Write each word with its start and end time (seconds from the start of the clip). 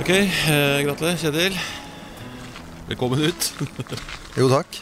Ok, 0.00 0.10
eh, 0.10 0.80
gratulerer, 0.84 1.16
Kjetil. 1.20 1.54
Velkommen 2.90 3.22
ut. 3.28 3.52
Jo, 4.38 4.48
takk. 4.50 4.80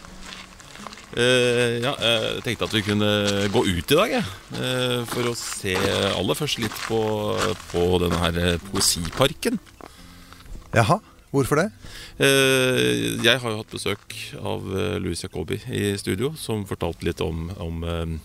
Eh, 1.12 1.82
ja, 1.84 1.92
jeg 2.00 2.40
tenkte 2.46 2.64
at 2.64 2.72
vi 2.72 2.80
kunne 2.86 3.08
gå 3.52 3.62
ut 3.68 3.92
i 3.92 3.98
dag, 3.98 4.14
jeg. 4.14 4.24
Eh, 4.56 5.02
for 5.10 5.28
å 5.28 5.34
se 5.36 5.74
aller 6.16 6.38
først 6.38 6.62
litt 6.62 6.78
på, 6.86 7.00
på 7.68 7.82
denne 8.00 8.20
her 8.22 8.38
eh, 8.40 8.56
poesiparken. 8.70 9.60
Jaha, 10.72 10.96
hvorfor 11.34 11.60
det? 11.60 11.68
Eh, 12.16 13.20
jeg 13.20 13.36
har 13.44 13.52
jo 13.52 13.60
hatt 13.60 13.76
besøk 13.76 14.16
av 14.40 14.64
eh, 14.72 14.96
Louis 15.04 15.20
Jacobi 15.20 15.60
i 15.68 15.92
studio, 16.00 16.32
som 16.40 16.64
fortalte 16.68 17.04
litt 17.10 17.20
om, 17.20 17.50
om 17.60 17.84
eh, 17.84 18.16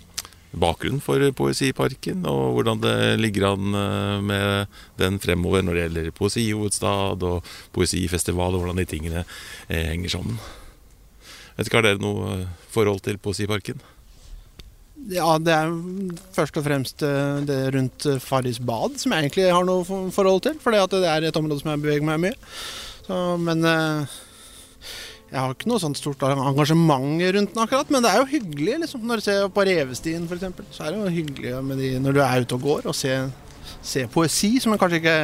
bakgrunnen 0.61 1.01
for 1.03 1.21
Poesiparken, 1.37 2.25
og 2.29 2.57
hvordan 2.57 2.81
det 2.83 2.95
ligger 3.21 3.51
an 3.51 3.77
eh, 3.79 4.21
med 4.25 4.79
den 4.99 5.19
fremover 5.23 5.65
når 5.65 5.77
det 5.77 5.83
gjelder 5.85 6.15
poesihovedstad 6.17 7.25
og 7.27 7.51
poesifestival, 7.75 8.55
og 8.55 8.63
hvordan 8.63 8.81
de 8.81 8.87
tingene 8.89 9.23
eh, 9.23 9.91
henger 9.91 10.17
sammen. 10.17 10.39
Vet 11.57 11.69
ikke, 11.69 11.79
Har 11.79 11.87
dere 11.87 12.03
noe 12.03 12.33
eh, 12.35 12.49
forhold 12.73 13.03
til 13.05 13.21
Poesiparken? 13.21 13.79
Ja, 15.13 15.37
det 15.39 15.53
er 15.53 15.71
først 16.35 16.57
og 16.57 16.65
fremst 16.65 17.03
det 17.47 17.57
rundt 17.75 18.07
Farris 18.19 18.57
bad 18.59 18.97
som 18.99 19.13
jeg 19.13 19.27
egentlig 19.27 19.45
har 19.53 19.63
noe 19.63 19.85
forhold 20.11 20.41
til. 20.43 20.57
For 20.59 20.73
det 20.73 21.03
er 21.05 21.27
et 21.29 21.37
område 21.37 21.61
som 21.61 21.69
jeg 21.71 21.83
beveger 21.83 22.03
meg 22.03 22.23
mye. 22.25 22.39
Så, 23.05 23.19
men 23.39 23.61
jeg 25.27 25.41
har 25.43 25.51
ikke 25.51 25.67
noe 25.67 25.81
sånt 25.81 25.99
stort 25.99 26.21
engasjement 26.23 27.19
rundt 27.35 27.51
den 27.53 27.63
akkurat. 27.63 27.89
Men 27.91 28.05
det 28.05 28.13
er 28.13 28.21
jo 28.21 28.29
hyggelig 28.31 28.77
liksom, 28.85 29.03
når 29.07 29.19
du 29.19 29.25
ser 29.25 29.49
på 29.51 29.65
Revestien 29.67 30.27
f.eks. 30.27 30.45
Så 30.75 30.85
er 30.85 30.93
det 30.93 31.01
jo 31.01 31.15
hyggelig 31.17 31.57
med 31.67 31.81
de, 31.83 31.89
når 32.03 32.15
du 32.15 32.21
er 32.23 32.45
ute 32.45 32.55
og 32.55 32.63
går 32.63 32.87
og 32.87 32.95
ser, 32.95 33.27
ser 33.83 34.07
poesi, 34.13 34.53
som 34.63 34.73
jeg 34.73 34.83
kanskje 34.83 35.01
ikke 35.03 35.17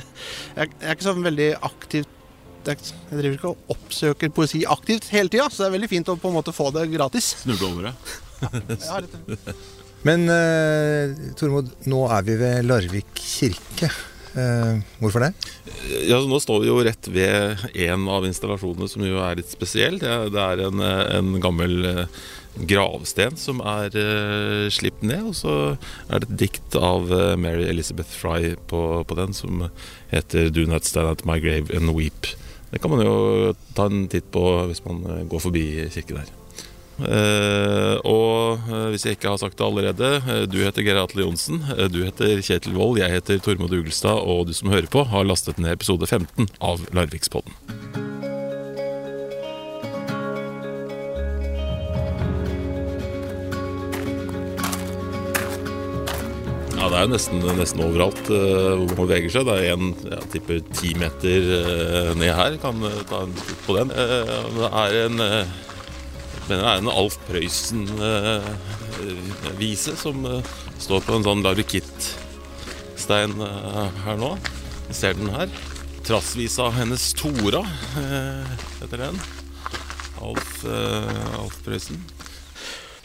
Jeg 0.58 0.70
jeg 0.70 0.88
er 0.88 0.96
ikke 0.96 1.06
så 1.06 1.14
veldig 1.16 1.52
aktivt 1.70 2.16
jeg 2.60 2.76
driver 3.08 3.36
ikke 3.38 3.50
og 3.54 3.70
oppsøker 3.72 4.32
poesi 4.36 4.58
aktivt 4.68 5.06
hele 5.14 5.32
tida, 5.32 5.46
så 5.48 5.62
det 5.62 5.68
er 5.70 5.76
veldig 5.78 5.88
fint 5.88 6.10
å 6.12 6.16
på 6.20 6.28
en 6.28 6.34
måte 6.36 6.52
få 6.52 6.66
det 6.74 6.90
gratis. 6.92 7.30
Snuble 7.40 7.70
over 7.70 7.88
det? 7.88 7.94
Ja. 8.84 9.54
Men 10.08 10.28
uh, 10.28 11.32
Tormod, 11.40 11.72
nå 11.88 12.02
er 12.12 12.26
vi 12.28 12.36
ved 12.40 12.68
Larvik 12.68 13.16
kirke. 13.16 13.88
Eh, 14.38 14.82
hvorfor 15.02 15.24
det? 15.24 15.32
Ja, 16.06 16.20
Nå 16.22 16.38
står 16.42 16.62
vi 16.62 16.68
jo 16.70 16.82
rett 16.86 17.08
ved 17.10 17.64
en 17.86 18.06
av 18.12 18.26
installasjonene 18.28 18.90
som 18.90 19.02
jo 19.06 19.18
er 19.24 19.40
litt 19.40 19.50
spesiell. 19.50 19.98
Det 19.98 20.10
er, 20.10 20.62
en, 20.68 20.82
eh, 20.84 21.02
en 21.18 21.32
gammel 21.42 21.88
eh, 21.88 22.20
gravsten 22.70 23.38
som 23.40 23.62
er 23.62 23.94
slipt 24.74 25.02
ned. 25.06 25.30
Og 25.32 25.36
så 25.38 25.56
er 26.08 26.22
det 26.22 26.30
et 26.30 26.40
dikt 26.46 26.78
av 26.78 27.10
Mary 27.38 27.66
Elizabeth 27.70 28.10
Fry 28.10 28.54
på, 28.70 28.82
på 29.06 29.18
den 29.18 29.34
som 29.34 29.68
heter 30.10 30.50
'Do 30.50 30.66
not 30.66 30.84
stand 30.84 31.10
at 31.10 31.26
my 31.26 31.38
grave 31.38 31.70
and 31.74 31.94
weep'. 31.94 32.34
Det 32.70 32.82
kan 32.82 32.90
man 32.90 33.06
jo 33.06 33.54
ta 33.74 33.86
en 33.86 34.06
titt 34.08 34.30
på 34.30 34.66
hvis 34.70 34.84
man 34.84 35.26
går 35.30 35.46
forbi 35.46 35.64
kirken 35.90 36.22
der. 36.22 36.39
Eh, 37.00 37.96
og 38.04 38.60
eh, 38.68 38.88
hvis 38.92 39.06
jeg 39.06 39.16
ikke 39.16 39.32
har 39.32 39.40
sagt 39.40 39.56
det 39.58 39.66
allerede, 39.66 40.10
eh, 40.20 40.42
du 40.50 40.58
heter 40.60 40.84
Geir 40.84 41.00
Atle 41.00 41.24
Johnsen, 41.24 41.62
du 41.92 42.02
heter 42.04 42.42
Kjetil 42.44 42.76
Wold, 42.76 43.00
jeg 43.00 43.14
heter 43.14 43.40
Tormod 43.40 43.72
Ugelstad, 43.72 44.20
og 44.20 44.50
du 44.50 44.54
som 44.56 44.72
hører 44.72 44.90
på, 44.90 45.06
har 45.08 45.24
lastet 45.28 45.60
ned 45.60 45.72
episode 45.78 46.06
15 46.06 46.50
av 46.60 46.84
Larvikspodden. 46.96 47.56
Ja, 56.80 56.88
det 56.88 56.96
er 56.96 57.02
jo 57.04 57.12
nesten, 57.12 57.42
nesten 57.58 57.82
overalt 57.84 58.22
hvor 58.28 58.86
man 58.88 59.02
beveger 59.02 59.32
seg. 59.32 59.48
Det 59.48 59.56
er 59.60 59.74
en 59.74 59.90
jeg 59.92 60.30
tipper 60.32 60.62
ti 60.72 60.94
meter 60.96 61.50
ned 62.16 62.32
her. 62.38 62.56
Kan 62.62 62.80
ta 63.10 63.20
en 63.26 63.34
titt 63.36 63.66
på 63.66 63.76
den. 63.76 63.92
Det 63.92 64.70
er 64.70 64.96
en 65.02 65.20
mener 66.50 66.64
det 66.66 66.72
er 66.72 66.78
en 66.82 66.92
Alf 66.92 67.16
Prøysen-vise 67.28 69.92
som 69.98 70.16
eh, 70.28 70.48
står 70.82 71.00
på 71.06 71.12
en 71.16 71.26
sånn 71.26 71.44
larukittstein 71.46 73.32
eh, 73.46 73.88
her 74.06 74.16
nå. 74.20 74.30
Vi 74.88 74.94
ser 74.98 75.12
den 75.18 75.30
her. 75.34 75.48
Trassvisa 76.06 76.64
hennes 76.74 77.04
Tora 77.14 77.62
eh, 78.00 78.46
heter 78.80 78.98
den. 79.04 79.16
Alf, 80.20 80.64
eh, 80.64 81.38
Alf 81.38 81.60
Prøysen. 81.64 82.00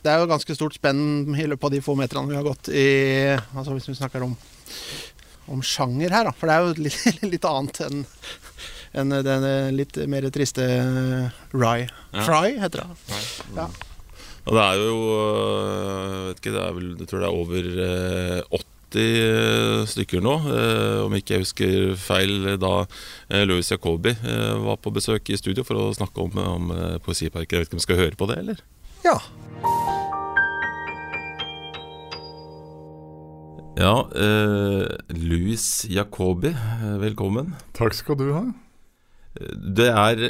Det 0.01 0.11
er 0.13 0.19
jo 0.21 0.29
ganske 0.29 0.55
stort 0.57 0.75
spenn 0.77 1.01
i 1.33 1.47
løpet 1.49 1.67
av 1.67 1.73
de 1.73 1.85
få 1.85 1.93
meterne 1.97 2.29
vi 2.29 2.37
har 2.37 2.45
gått 2.45 2.65
i 2.69 2.87
altså 3.33 3.71
Hvis 3.73 3.89
vi 3.89 3.97
snakker 3.97 4.21
om, 4.25 4.33
om 5.49 5.59
sjanger 5.65 6.09
her, 6.13 6.23
da. 6.29 6.33
For 6.35 6.45
det 6.49 6.55
er 6.55 6.61
jo 6.65 6.85
litt, 6.85 7.01
litt 7.33 7.47
annet 7.49 7.77
enn 7.87 7.99
enn 8.95 9.11
den 9.25 9.47
litt 9.75 9.97
mer 10.11 10.27
triste 10.33 10.65
Rye. 11.55 11.89
Ja. 12.13 12.23
Fry 12.27 12.55
heter 12.61 12.85
det. 12.85 13.19
Ja. 13.57 13.67
Og 14.45 14.53
det 14.53 14.63
er 14.63 14.79
jo 14.79 14.95
Jeg 15.09 16.23
vet 16.29 16.39
ikke, 16.41 16.53
det 16.53 16.61
er 16.61 16.73
vel, 16.75 16.89
Jeg 16.99 17.09
tror 17.09 17.23
det 17.23 17.27
er 17.27 17.39
over 17.41 17.69
øh, 17.89 18.61
80 18.95 19.89
stykker 19.91 20.21
nå, 20.23 20.35
om 21.03 21.15
ikke 21.17 21.33
jeg 21.35 21.43
husker 21.43 21.95
feil, 21.99 22.45
da 22.61 22.85
Louis 23.43 23.67
Jacobi 23.73 24.13
var 24.63 24.79
på 24.79 24.93
besøk 24.95 25.33
i 25.33 25.39
studio 25.41 25.65
for 25.67 25.81
å 25.81 25.89
snakke 25.97 26.23
om, 26.23 26.39
om 26.39 26.71
Poesiparken. 27.03 27.57
Jeg 27.57 27.65
vet 27.65 27.67
ikke 27.67 27.75
om 27.75 27.83
vi 27.83 27.87
skal 27.89 27.99
høre 28.05 28.15
på 28.21 28.29
det, 28.31 28.39
eller? 28.45 28.63
Ja. 29.03 29.17
Ja, 33.75 34.07
eh, 34.15 34.87
Louis 35.09 35.85
Jacobi, 35.89 36.53
velkommen. 37.01 37.51
Takk 37.75 37.93
skal 37.97 38.15
du 38.15 38.29
ha. 38.31 38.45
Det 39.35 39.89
er 39.91 40.29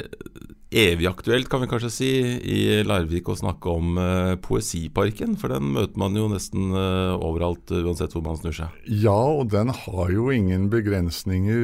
evig 0.76 1.06
aktuelt, 1.08 1.48
kan 1.48 1.62
vi 1.62 1.68
kanskje 1.70 1.90
si, 1.92 2.10
i 2.42 2.58
Larvik 2.86 3.28
å 3.30 3.36
snakke 3.38 3.70
om 3.70 3.98
øh, 4.00 4.34
Poesiparken. 4.42 5.36
For 5.40 5.52
den 5.52 5.70
møter 5.76 6.00
man 6.00 6.16
jo 6.18 6.26
nesten 6.32 6.74
øh, 6.74 7.14
overalt, 7.16 7.70
øh, 7.70 7.86
uansett 7.86 8.16
hvor 8.16 8.24
man 8.26 8.38
snur 8.40 8.56
seg. 8.56 8.80
Ja, 8.90 9.14
og 9.14 9.52
den 9.54 9.70
har 9.70 10.12
jo 10.12 10.28
ingen 10.34 10.68
begrensninger 10.72 11.62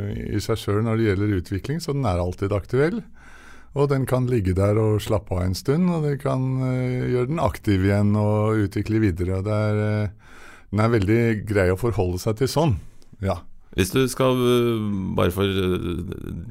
eh, 0.00 0.22
i 0.34 0.42
seg 0.42 0.60
sjøl 0.60 0.82
når 0.86 0.98
det 0.98 1.08
gjelder 1.10 1.36
utvikling, 1.38 1.80
så 1.82 1.94
den 1.96 2.08
er 2.10 2.22
alltid 2.22 2.54
aktuell. 2.56 3.00
Og 3.74 3.88
den 3.90 4.04
kan 4.06 4.28
ligge 4.30 4.54
der 4.54 4.78
og 4.78 5.02
slappe 5.02 5.34
av 5.34 5.48
en 5.48 5.56
stund, 5.58 5.88
og 5.90 6.04
det 6.06 6.20
kan 6.22 6.44
eh, 6.68 7.08
gjøre 7.14 7.32
den 7.32 7.42
aktiv 7.42 7.86
igjen 7.86 8.14
og 8.18 8.66
utvikle 8.68 9.02
videre. 9.02 9.40
og 9.40 9.48
det 9.48 9.56
er, 9.70 9.82
eh, 9.86 10.38
Den 10.70 10.80
er 10.82 10.94
veldig 10.94 11.22
grei 11.46 11.68
å 11.70 11.78
forholde 11.78 12.18
seg 12.18 12.38
til 12.38 12.50
sånn. 12.50 12.78
Ja. 13.22 13.42
Hvis 13.74 13.90
du 13.90 14.04
skal, 14.06 14.38
øh, 14.38 14.82
bare 15.18 15.32
for 15.34 15.42
øh, 15.42 16.04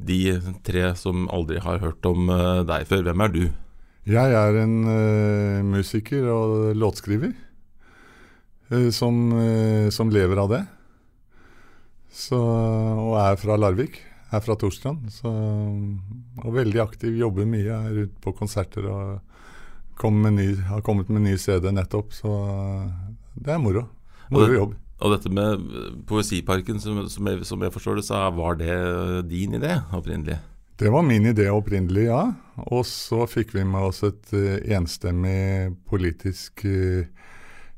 de 0.07 0.41
tre 0.63 0.89
som 0.99 1.29
aldri 1.31 1.61
har 1.63 1.79
hørt 1.79 2.05
om 2.05 2.29
øh, 2.29 2.65
deg 2.67 2.87
før, 2.87 3.05
hvem 3.07 3.23
er 3.23 3.31
du? 3.31 3.43
Jeg 4.03 4.33
er 4.35 4.57
en 4.59 4.81
uh, 4.83 5.63
musiker 5.63 6.25
og 6.27 6.73
låtskriver 6.75 7.31
uh, 8.73 8.89
som, 8.91 9.29
uh, 9.31 9.87
som 9.95 10.11
lever 10.11 10.41
av 10.43 10.49
det. 10.51 10.59
Så, 12.11 12.35
og 12.35 13.15
er 13.21 13.39
fra 13.39 13.55
Larvik. 13.55 14.01
Er 14.33 14.43
fra 14.43 14.57
Torstrand. 14.59 15.07
Så, 15.13 15.31
og 16.43 16.51
veldig 16.51 16.83
aktiv, 16.83 17.15
jobber 17.15 17.47
mye. 17.47 17.71
Er 17.71 18.03
ute 18.03 18.19
på 18.19 18.35
konserter 18.35 18.91
og 18.91 19.95
kom 19.95 20.19
med 20.25 20.35
ny, 20.35 20.49
har 20.67 20.83
kommet 20.83 21.07
med 21.07 21.23
ny 21.23 21.37
CD 21.39 21.71
nettopp. 21.71 22.11
Så 22.11 22.35
det 23.39 23.55
er 23.55 23.63
moro. 23.63 23.87
Moro 24.33 24.51
jobb. 24.51 24.79
Og 25.03 25.11
dette 25.11 25.31
med 25.33 25.59
øh, 25.59 25.91
Poesiparken, 26.07 26.79
som, 26.79 27.03
som, 27.11 27.27
jeg, 27.27 27.43
som 27.47 27.63
jeg 27.65 27.75
forstår 27.75 27.99
det, 27.99 28.07
så 28.07 28.23
var 28.31 28.57
det 28.59 28.71
øh, 28.71 29.19
din 29.27 29.59
idé 29.59 29.75
opprinnelig? 29.91 30.39
Det 30.79 30.89
var 30.89 31.03
min 31.05 31.25
idé 31.29 31.49
opprinnelig, 31.53 32.07
ja. 32.07 32.23
Og 32.71 32.85
så 32.87 33.27
fikk 33.29 33.53
vi 33.55 33.65
med 33.67 33.89
oss 33.91 34.01
et 34.07 34.33
eh, 34.33 34.73
enstemmig 34.77 35.75
politisk 35.89 36.65
eh, 36.65 37.05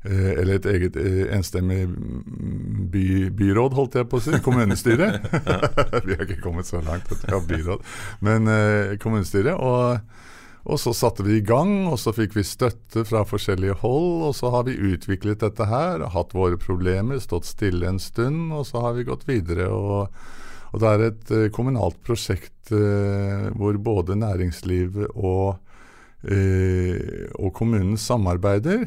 eh, 0.06 0.30
Eller 0.32 0.56
et 0.56 0.68
eget 0.70 0.96
eh, 1.00 1.26
enstemmig 1.36 1.82
mm, 1.90 2.86
by, 2.92 3.06
byråd, 3.36 3.76
holdt 3.76 3.98
jeg 4.00 4.08
på 4.08 4.20
å 4.20 4.24
si. 4.24 4.40
Kommunestyre. 4.44 5.10
vi 6.06 6.16
har 6.16 6.24
ikke 6.24 6.40
kommet 6.44 6.70
så 6.70 6.80
langt 6.80 7.10
at 7.12 7.26
vi 7.26 7.34
har 7.34 7.44
byråd, 7.50 7.84
men 8.24 8.48
eh, 8.52 8.96
kommunestyre. 9.02 9.58
Og, 9.60 9.98
og 10.66 10.80
så 10.82 10.90
satte 10.96 11.22
vi 11.22 11.36
i 11.38 11.44
gang, 11.46 11.86
og 11.86 11.98
så 12.02 12.10
fikk 12.14 12.34
vi 12.34 12.42
støtte 12.46 13.04
fra 13.06 13.22
forskjellige 13.28 13.78
hold. 13.84 14.24
Og 14.26 14.32
så 14.34 14.50
har 14.50 14.66
vi 14.66 14.74
utviklet 14.74 15.44
dette 15.44 15.68
her, 15.70 16.02
hatt 16.10 16.34
våre 16.34 16.58
problemer, 16.58 17.22
stått 17.22 17.46
stille 17.46 17.86
en 17.86 18.02
stund, 18.02 18.50
og 18.50 18.66
så 18.66 18.82
har 18.82 18.98
vi 18.98 19.06
gått 19.06 19.28
videre. 19.30 19.70
og 19.70 20.10
og 20.76 20.82
det 20.82 20.90
er 20.92 21.02
et 21.06 21.30
eh, 21.32 21.48
kommunalt 21.54 21.96
prosjekt 22.04 22.72
eh, 22.74 23.48
hvor 23.56 23.78
både 23.80 24.16
næringslivet 24.20 25.14
og, 25.14 25.56
eh, 26.28 27.30
og 27.38 27.52
kommunen 27.56 27.96
samarbeider. 27.96 28.84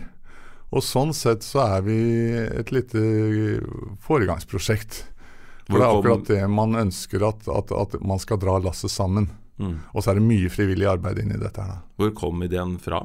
Og 0.69 0.85
sånn 0.85 1.15
sett 1.17 1.41
så 1.41 1.63
er 1.65 1.85
vi 1.87 1.99
et 2.45 2.69
lite 2.75 3.01
foregangsprosjekt. 4.05 4.99
For 5.65 5.81
det 5.81 5.85
er 5.85 5.95
akkurat 5.95 6.29
det 6.29 6.43
man 6.51 6.77
ønsker, 6.77 7.25
at, 7.25 7.49
at, 7.49 7.73
at 7.73 7.97
man 8.05 8.21
skal 8.21 8.37
dra 8.41 8.59
lasset 8.61 8.93
sammen. 8.93 9.31
Mm. 9.59 9.77
Og 9.93 10.03
så 10.03 10.11
er 10.11 10.19
det 10.19 10.27
mye 10.27 10.51
frivillig 10.51 10.87
arbeid 10.89 11.19
inni 11.21 11.39
dette 11.39 11.61
her. 11.61 11.79
da. 11.79 11.81
Hvor 11.99 12.13
kom 12.17 12.43
ideen 12.43 12.77
fra? 12.81 13.03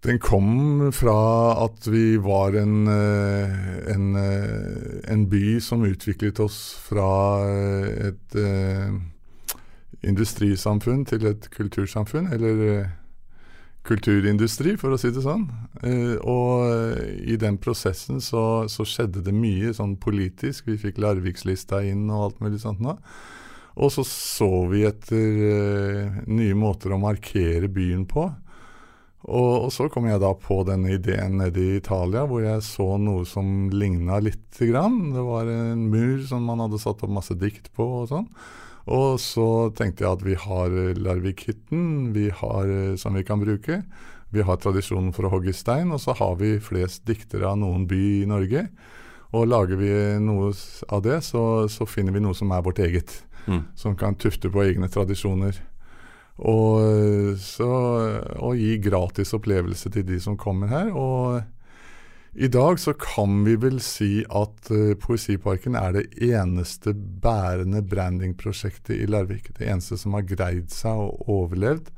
Den 0.00 0.16
kom 0.18 0.92
fra 0.96 1.14
at 1.60 1.84
vi 1.92 2.16
var 2.16 2.54
en, 2.56 2.88
eh, 2.88 3.92
en, 3.94 4.16
eh, 4.16 5.12
en 5.12 5.26
by 5.28 5.60
som 5.60 5.84
utviklet 5.84 6.40
oss 6.40 6.72
fra 6.86 7.44
eh, 7.44 8.08
et 8.08 8.36
industrisamfunn 10.00 11.04
til 11.04 11.26
et 11.26 11.50
kultursamfunn, 11.52 12.32
eller 12.32 12.88
kulturindustri, 13.84 14.78
for 14.80 14.94
å 14.94 14.98
si 15.00 15.10
det 15.12 15.20
sånn. 15.20 15.44
Og 16.24 16.96
i 17.20 17.36
den 17.36 17.58
prosessen 17.60 18.22
så, 18.24 18.64
så, 18.72 18.86
skjedde 18.88 19.20
det 19.24 19.34
mye 19.36 19.74
sånn 19.76 19.98
politisk. 20.00 20.68
Vi 20.68 20.78
fikk 20.80 21.00
Larvikslista 21.00 21.82
inn 21.84 22.08
og 22.08 22.24
alt 22.24 22.40
mulig 22.40 22.62
sånt 22.64 22.80
nå. 22.80 22.96
Og 23.78 23.92
så 23.94 24.04
så 24.06 24.50
vi 24.70 24.82
etter 24.88 26.24
nye 26.26 26.56
måter 26.58 26.94
å 26.94 27.00
markere 27.00 27.70
byen 27.70 28.06
på. 28.10 28.26
Og, 29.28 29.66
og, 29.66 29.68
så 29.74 29.86
kom 29.92 30.06
jeg 30.08 30.20
da 30.22 30.30
på 30.32 30.62
denne 30.64 30.94
ideen 30.96 31.36
nede 31.42 31.60
i 31.60 31.76
Italia, 31.76 32.24
hvor 32.28 32.40
jeg 32.40 32.64
så 32.64 32.94
noe 33.00 33.26
som 33.28 33.68
ligna 33.72 34.16
lite 34.24 34.70
grann. 34.70 35.10
Det 35.12 35.24
var 35.26 35.50
en 35.52 35.84
mur 35.92 36.22
som 36.28 36.46
man 36.48 36.62
hadde 36.64 36.80
satt 36.80 37.04
opp 37.04 37.12
masse 37.12 37.36
dikt 37.38 37.68
på 37.76 37.86
og 38.00 38.08
sånn. 38.10 38.30
Og 38.90 39.20
så 39.20 39.68
tenkte 39.76 40.06
jeg 40.06 40.16
at 40.16 40.24
vi 40.24 40.38
har 40.40 40.72
Larvik-hytten 40.96 42.14
vi 42.16 42.30
har, 42.32 42.64
eh, 42.64 42.96
som 42.96 43.14
vi 43.14 43.26
kan 43.28 43.42
bruke. 43.42 43.82
Vi 44.32 44.46
har 44.46 44.56
tradisjonen 44.62 45.12
for 45.12 45.26
å 45.26 45.34
hogge 45.34 45.52
stein, 45.54 45.92
og 45.92 46.00
så 46.00 46.14
har 46.16 46.38
vi 46.40 46.56
flest 46.62 47.04
diktere 47.06 47.50
av 47.50 47.60
noen 47.60 47.84
by 47.90 48.02
i 48.22 48.28
Norge. 48.30 48.68
Og 49.30 49.46
lager 49.46 49.78
vi 49.78 49.90
noe 50.22 50.50
av 50.90 51.02
det, 51.06 51.20
så, 51.22 51.42
så 51.70 51.86
finner 51.86 52.14
vi 52.16 52.22
noe 52.22 52.34
som 52.34 52.50
er 52.50 52.64
vårt 52.66 52.80
eget. 52.82 53.20
Mm. 53.46 53.62
Som 53.78 53.94
kan 53.98 54.18
tufte 54.18 54.50
på 54.50 54.64
egne 54.64 54.90
tradisjoner. 54.90 55.60
Og, 56.40 57.36
så, 57.40 57.70
og 58.40 58.58
gi 58.58 58.76
gratis 58.82 59.34
opplevelse 59.36 59.92
til 59.92 60.06
de 60.08 60.18
som 60.22 60.38
kommer 60.40 60.72
her. 60.72 60.90
Og 60.96 61.40
i 62.32 62.48
dag 62.48 62.78
så 62.80 62.94
kan 62.94 63.42
vi 63.44 63.56
vel 63.60 63.80
si 63.82 64.22
at 64.24 64.70
uh, 64.70 64.94
Poesiparken 65.02 65.76
er 65.78 65.96
det 65.96 66.04
eneste 66.22 66.94
bærende 66.94 67.82
brandingprosjektet 67.82 68.96
i 68.96 69.08
Larvik. 69.10 69.50
Det 69.58 69.66
eneste 69.66 69.98
som 70.00 70.14
har 70.16 70.28
greid 70.28 70.70
seg 70.74 71.04
og 71.06 71.26
overlevd, 71.30 71.90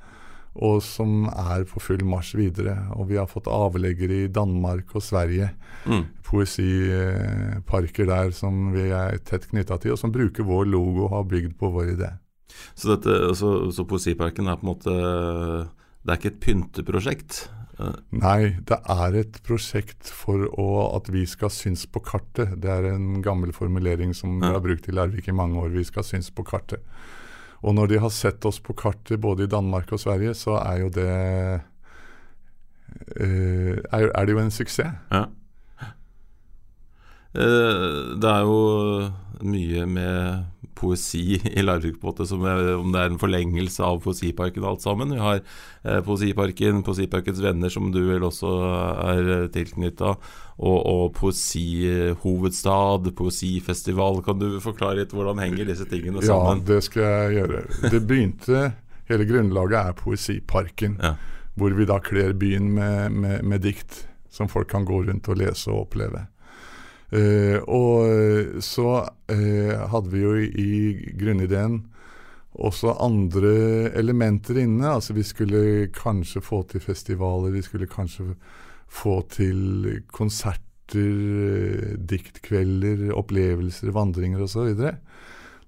og 0.54 0.82
som 0.84 1.26
er 1.30 1.64
på 1.68 1.80
full 1.80 2.02
marsj 2.04 2.34
videre. 2.36 2.76
Og 2.96 3.08
vi 3.12 3.16
har 3.20 3.30
fått 3.30 3.48
avleggere 3.50 4.24
i 4.24 4.32
Danmark 4.32 4.92
og 4.96 5.04
Sverige. 5.04 5.48
Mm. 5.88 6.04
Poesiparker 6.28 8.08
der 8.10 8.34
som 8.36 8.68
vi 8.74 8.90
er 8.92 9.16
tett 9.24 9.48
knytta 9.50 9.80
til, 9.80 9.94
og 9.94 10.02
som 10.02 10.12
bruker 10.12 10.46
vår 10.48 10.68
logo 10.68 11.06
og 11.08 11.16
har 11.16 11.30
bygd 11.30 11.56
på 11.60 11.72
vår 11.72 11.94
idé. 11.96 12.12
Så, 12.74 12.92
dette, 12.92 13.16
så, 13.38 13.54
så 13.72 13.86
Poesiparken 13.88 14.50
er 14.50 14.58
på 14.60 14.66
en 14.66 14.70
måte 14.74 14.92
Det 14.92 16.12
er 16.12 16.18
ikke 16.18 16.32
et 16.34 16.42
pynteprosjekt? 16.44 17.46
Nei, 18.12 18.52
det 18.68 18.76
er 18.92 19.16
et 19.22 19.38
prosjekt 19.46 20.10
for 20.12 20.44
å, 20.60 20.66
at 20.98 21.08
vi 21.12 21.24
skal 21.26 21.50
synes 21.50 21.86
på 21.90 22.02
kartet. 22.04 22.54
Det 22.62 22.70
er 22.70 22.90
en 22.92 23.22
gammel 23.24 23.54
formulering 23.56 24.12
som 24.14 24.36
vi 24.42 24.50
har 24.52 24.62
brukt 24.62 24.88
i 24.88 24.94
Larvik 24.94 25.30
i 25.30 25.34
mange 25.36 25.58
år. 25.62 25.72
Vi 25.74 25.86
skal 25.88 26.06
synes 26.06 26.30
på 26.34 26.44
kartet. 26.46 26.84
Og 27.62 27.74
når 27.74 27.92
de 27.92 28.00
har 28.02 28.10
sett 28.10 28.44
oss 28.48 28.58
på 28.60 28.74
kartet 28.74 29.20
både 29.22 29.46
i 29.46 29.50
Danmark 29.50 29.92
og 29.94 30.00
Sverige, 30.02 30.34
så 30.34 30.56
er 30.58 30.80
jo 30.82 30.88
det 30.90 31.10
uh, 33.20 33.76
er, 33.78 34.08
er, 34.08 34.24
det 34.26 34.34
jo 34.34 34.42
en 34.42 34.50
suksess. 34.50 34.90
Ja. 35.12 35.24
Uh, 37.32 38.18
det 38.20 38.28
er 38.28 38.42
jo 38.44 38.58
mye 39.46 39.86
med 39.86 40.51
poesi 40.82 41.38
i 41.38 41.64
Larvik, 41.64 42.00
på 42.02 42.08
en 42.08 42.12
måte, 42.12 42.26
som 42.28 42.44
er, 42.48 42.74
om 42.76 42.92
det 42.92 43.00
er 43.00 43.12
en 43.12 43.20
forlengelse 43.22 43.86
av 43.86 44.02
Poesiparken 44.04 44.64
og 44.64 44.74
alt 44.74 44.84
sammen. 44.84 45.14
Vi 45.14 45.22
har 45.22 45.40
eh, 45.40 46.00
Poesiparken, 46.04 46.82
Poesiparkens 46.86 47.42
venner, 47.44 47.72
som 47.72 47.92
du 47.94 48.00
vel 48.10 48.26
også 48.26 48.52
er 49.06 49.32
tilknytta, 49.54 50.16
og, 50.62 50.78
og 50.78 51.04
poesihovedstad, 51.16 53.12
poesifestival. 53.18 54.22
Kan 54.26 54.42
du 54.42 54.60
forklare 54.62 55.00
litt 55.00 55.14
hvordan 55.16 55.40
henger 55.42 55.70
disse 55.72 55.88
tingene 55.90 56.22
sammen? 56.22 56.62
Ja, 56.62 56.68
det 56.74 56.80
skal 56.86 57.08
jeg 57.08 57.40
gjøre. 57.40 57.66
Det 57.88 58.06
begynte 58.06 58.70
Hele 59.10 59.26
grunnlaget 59.26 59.76
er 59.76 59.96
Poesiparken, 59.98 60.94
ja. 61.02 61.16
hvor 61.58 61.74
vi 61.76 61.84
da 61.90 61.98
kler 62.00 62.32
byen 62.38 62.70
med, 62.72 63.10
med, 63.12 63.42
med 63.44 63.64
dikt 63.64 64.06
som 64.32 64.48
folk 64.48 64.70
kan 64.70 64.86
gå 64.88 65.02
rundt 65.08 65.28
og 65.28 65.40
lese 65.42 65.68
og 65.72 65.88
oppleve. 65.88 66.22
Uh, 67.12 67.60
og 67.68 68.62
så 68.64 69.02
uh, 69.04 69.72
hadde 69.92 70.12
vi 70.14 70.22
jo 70.22 70.36
i, 70.40 70.68
grunnideen 71.20 71.82
også 72.52 72.94
andre 73.04 73.52
elementer 74.00 74.62
inne. 74.62 74.94
Altså 74.94 75.12
vi 75.16 75.24
skulle 75.24 75.90
kanskje 75.92 76.40
få 76.44 76.62
til 76.70 76.80
festivaler, 76.84 77.52
vi 77.52 77.64
skulle 77.64 77.88
kanskje 77.88 78.32
få 78.92 79.18
til 79.32 80.02
konserter, 80.12 80.62
diktkvelder, 81.96 83.06
opplevelser, 83.16 83.92
vandringer 83.92 84.44
osv. 84.44 84.72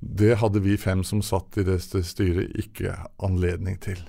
Det 0.01 0.35
hadde 0.41 0.65
vi 0.65 0.77
fem 0.81 1.05
som 1.05 1.23
satt 1.25 1.61
i 1.61 1.65
det 1.65 1.79
styret, 1.81 2.53
ikke 2.61 2.97
anledning 3.25 3.79
til. 3.81 4.01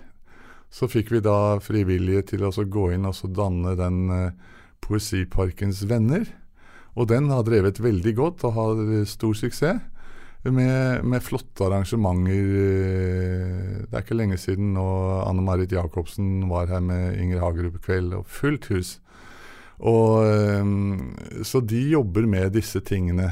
Så 0.68 0.88
fikk 0.92 1.14
vi 1.16 1.24
da 1.24 1.62
frivillige 1.64 2.34
til 2.34 2.44
å 2.44 2.52
gå 2.52 2.90
inn 2.92 3.08
og 3.08 3.22
danne 3.32 3.78
den 3.80 4.02
Poesiparkens 4.84 5.86
venner. 5.88 6.28
Og 6.96 7.10
den 7.12 7.30
har 7.32 7.44
drevet 7.44 7.82
veldig 7.84 8.14
godt 8.16 8.46
og 8.48 8.56
har 8.56 8.82
stor 9.10 9.36
suksess. 9.36 9.84
Med, 10.46 11.02
med, 11.02 11.24
flotte 11.26 11.66
arrangementer. 11.66 12.50
Det 13.90 13.90
er 13.90 14.04
ikke 14.04 14.18
lenge 14.18 14.38
siden 14.38 14.76
nå 14.76 14.84
Anne 15.24 15.42
Marit 15.42 15.72
Jacobsen 15.74 16.44
var 16.52 16.70
her 16.70 16.84
med 16.86 17.18
Inger 17.18 17.42
Hagerup 17.42 17.80
kveld, 17.82 18.14
og 18.14 18.28
fullt 18.30 18.68
hus. 18.70 19.00
Og, 19.82 20.22
eh, 20.30 21.42
så 21.42 21.64
de 21.66 21.82
jobber 21.96 22.30
med 22.30 22.54
disse 22.54 22.84
tingene. 22.86 23.32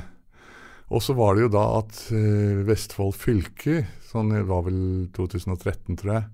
Og 0.90 1.04
så 1.06 1.14
var 1.18 1.36
det 1.36 1.46
jo 1.46 1.52
da 1.54 1.64
at 1.80 2.00
uh, 2.14 2.64
Vestfold 2.68 3.16
fylke, 3.18 3.80
sånn 4.12 4.30
det 4.34 4.44
var 4.46 4.66
vel 4.68 5.08
2013, 5.16 5.98
tror 5.98 6.12
jeg, 6.14 6.26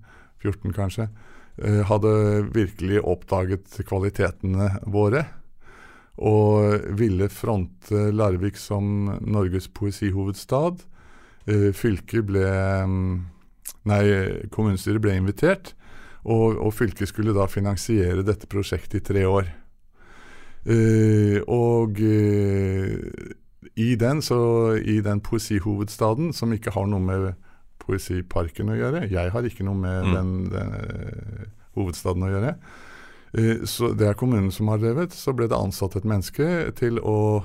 14 0.42 0.74
kanskje, 0.76 1.06
uh, 1.62 1.80
hadde 1.88 2.12
virkelig 2.52 3.00
oppdaget 3.00 3.78
kvalitetene 3.88 4.74
våre 4.92 5.24
og 6.20 6.96
ville 7.00 7.30
fronte 7.32 8.10
Larvik 8.12 8.58
som 8.60 9.08
Norges 9.24 9.68
poesihovedstad. 9.72 10.82
Eh, 11.48 11.70
fylket 11.76 12.26
ble 12.28 12.46
mm, 12.86 13.12
Nei, 13.88 14.02
kommunestyret 14.52 15.00
ble 15.00 15.14
invitert, 15.16 15.70
og, 16.28 16.58
og, 16.60 16.72
fylket 16.76 17.08
skulle 17.08 17.32
da 17.32 17.46
finansiere 17.48 18.26
dette 18.26 18.44
prosjektet 18.50 18.98
i 18.98 19.04
tre 19.06 19.22
år. 19.24 19.46
Eh, 20.68 21.38
og 21.48 22.02
eh, 22.04 22.98
i 23.80 23.94
den, 23.96 24.20
så 24.20 24.40
i 24.76 24.98
den 25.00 25.22
poesihovedstaden, 25.24 26.34
som 26.36 26.52
ikke 26.52 26.74
har 26.76 26.90
noe 26.92 27.00
med 27.00 27.30
Poesiparken 27.80 28.68
å 28.68 28.76
gjøre 28.76 29.06
Jeg 29.08 29.32
har 29.32 29.46
ikke 29.48 29.64
noe 29.64 29.78
med 29.80 30.04
mm. 30.04 30.12
den, 30.12 30.32
den 30.52 30.74
hovedstaden 31.78 32.26
å 32.26 32.32
gjøre. 32.34 32.52
Eh, 33.32 33.64
så 33.64 33.94
Det 33.94 34.08
er 34.08 34.14
kommunen 34.14 34.50
som 34.50 34.68
har 34.68 34.78
drevet. 34.78 35.14
Så 35.14 35.32
ble 35.36 35.48
det 35.48 35.56
ansatt 35.56 35.96
et 35.96 36.04
menneske 36.04 36.72
til 36.78 36.98
å 36.98 37.44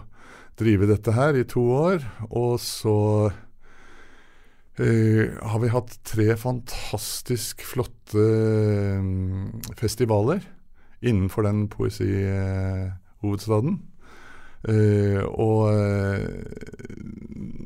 drive 0.57 0.87
dette 0.89 1.11
her 1.13 1.35
i 1.35 1.43
to 1.43 1.61
år. 1.61 2.05
Og 2.31 2.59
så 2.59 3.31
eh, 4.79 5.29
har 5.41 5.59
vi 5.61 5.67
hatt 5.73 5.99
tre 6.03 6.35
fantastisk 6.39 7.61
flotte 7.65 8.17
um, 8.99 9.61
festivaler 9.77 10.41
innenfor 11.05 11.41
den 11.45 11.67
poesihovedstaden. 11.69 13.79
Eh, 14.65 15.21
og 15.21 15.69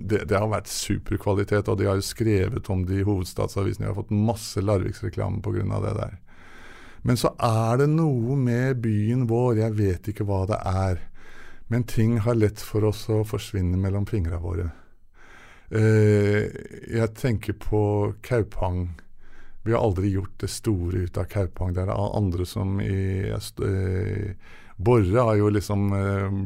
det, 0.09 0.25
det, 0.27 0.35
har 0.35 0.49
vært 0.51 0.67
superkvalitet, 0.67 1.69
og 1.71 1.79
de 1.79 1.87
har 1.87 1.95
jo 1.95 2.03
skrevet 2.03 2.67
om 2.73 2.83
det 2.83 2.99
i 2.99 3.07
hovedstadsavisene. 3.07 3.85
Vi 3.85 3.91
har 3.93 4.01
fått 4.01 4.11
masse 4.11 4.59
Larviksreklame 4.59 5.39
pga. 5.45 5.79
det 5.85 5.95
der. 6.01 6.19
Men 7.01 7.17
så 7.17 7.31
er 7.39 7.79
det 7.81 7.89
noe 7.93 8.35
med 8.39 8.81
byen 8.83 9.25
vår, 9.29 9.61
jeg 9.63 9.77
vet 9.77 10.11
ikke 10.11 10.27
hva 10.27 10.43
det 10.49 10.59
er. 10.67 11.01
Men 11.69 11.85
ting 11.87 12.17
har 12.25 12.37
lett 12.37 12.61
for 12.61 12.87
oss 12.89 13.05
å 13.13 13.21
forsvinne 13.27 13.77
mellom 13.77 14.07
fingra 14.09 14.39
våre. 14.41 14.69
Eh, 15.69 16.49
jeg 16.89 17.13
tenker 17.19 17.53
på 17.61 17.81
Kaupang. 18.25 18.87
Vi 19.63 19.75
har 19.75 19.83
aldri 19.85 20.09
gjort 20.15 20.39
det 20.41 20.49
store 20.49 21.05
ut 21.05 21.19
av 21.21 21.29
Kaupang. 21.29 21.75
Det 21.75 21.85
er 21.85 21.93
andre 21.93 22.47
som 22.49 22.79
i 22.81 23.29
eh, 23.29 24.55
Borre 24.79 25.27
har 25.27 25.35
jo 25.37 25.51
liksom 25.53 25.93
eh, 25.93 26.41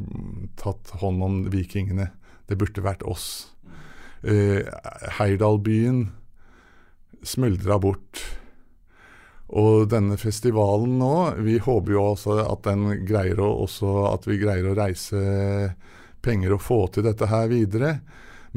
tatt 0.59 0.91
hånd 0.99 1.23
om 1.23 1.39
vikingene. 1.53 2.09
Det 2.49 2.59
burde 2.59 2.83
vært 2.83 3.07
oss. 3.07 3.49
Heidalbyen 4.23 6.05
smuldra 7.23 7.79
bort. 7.79 8.19
Og 9.53 9.85
denne 9.91 10.17
festivalen 10.17 10.95
nå, 10.97 11.15
vi 11.45 11.59
håper 11.61 11.93
jo 11.93 12.05
også 12.15 12.39
at 12.41 12.63
den 12.65 12.87
greier 13.05 13.41
å, 13.43 13.51
også 13.67 14.07
at 14.09 14.25
vi 14.25 14.39
greier 14.41 14.71
å 14.71 14.77
reise 14.77 15.19
penger 16.25 16.55
og 16.55 16.63
få 16.63 16.79
til 16.95 17.05
dette 17.05 17.27
her 17.29 17.51
videre. 17.51 17.97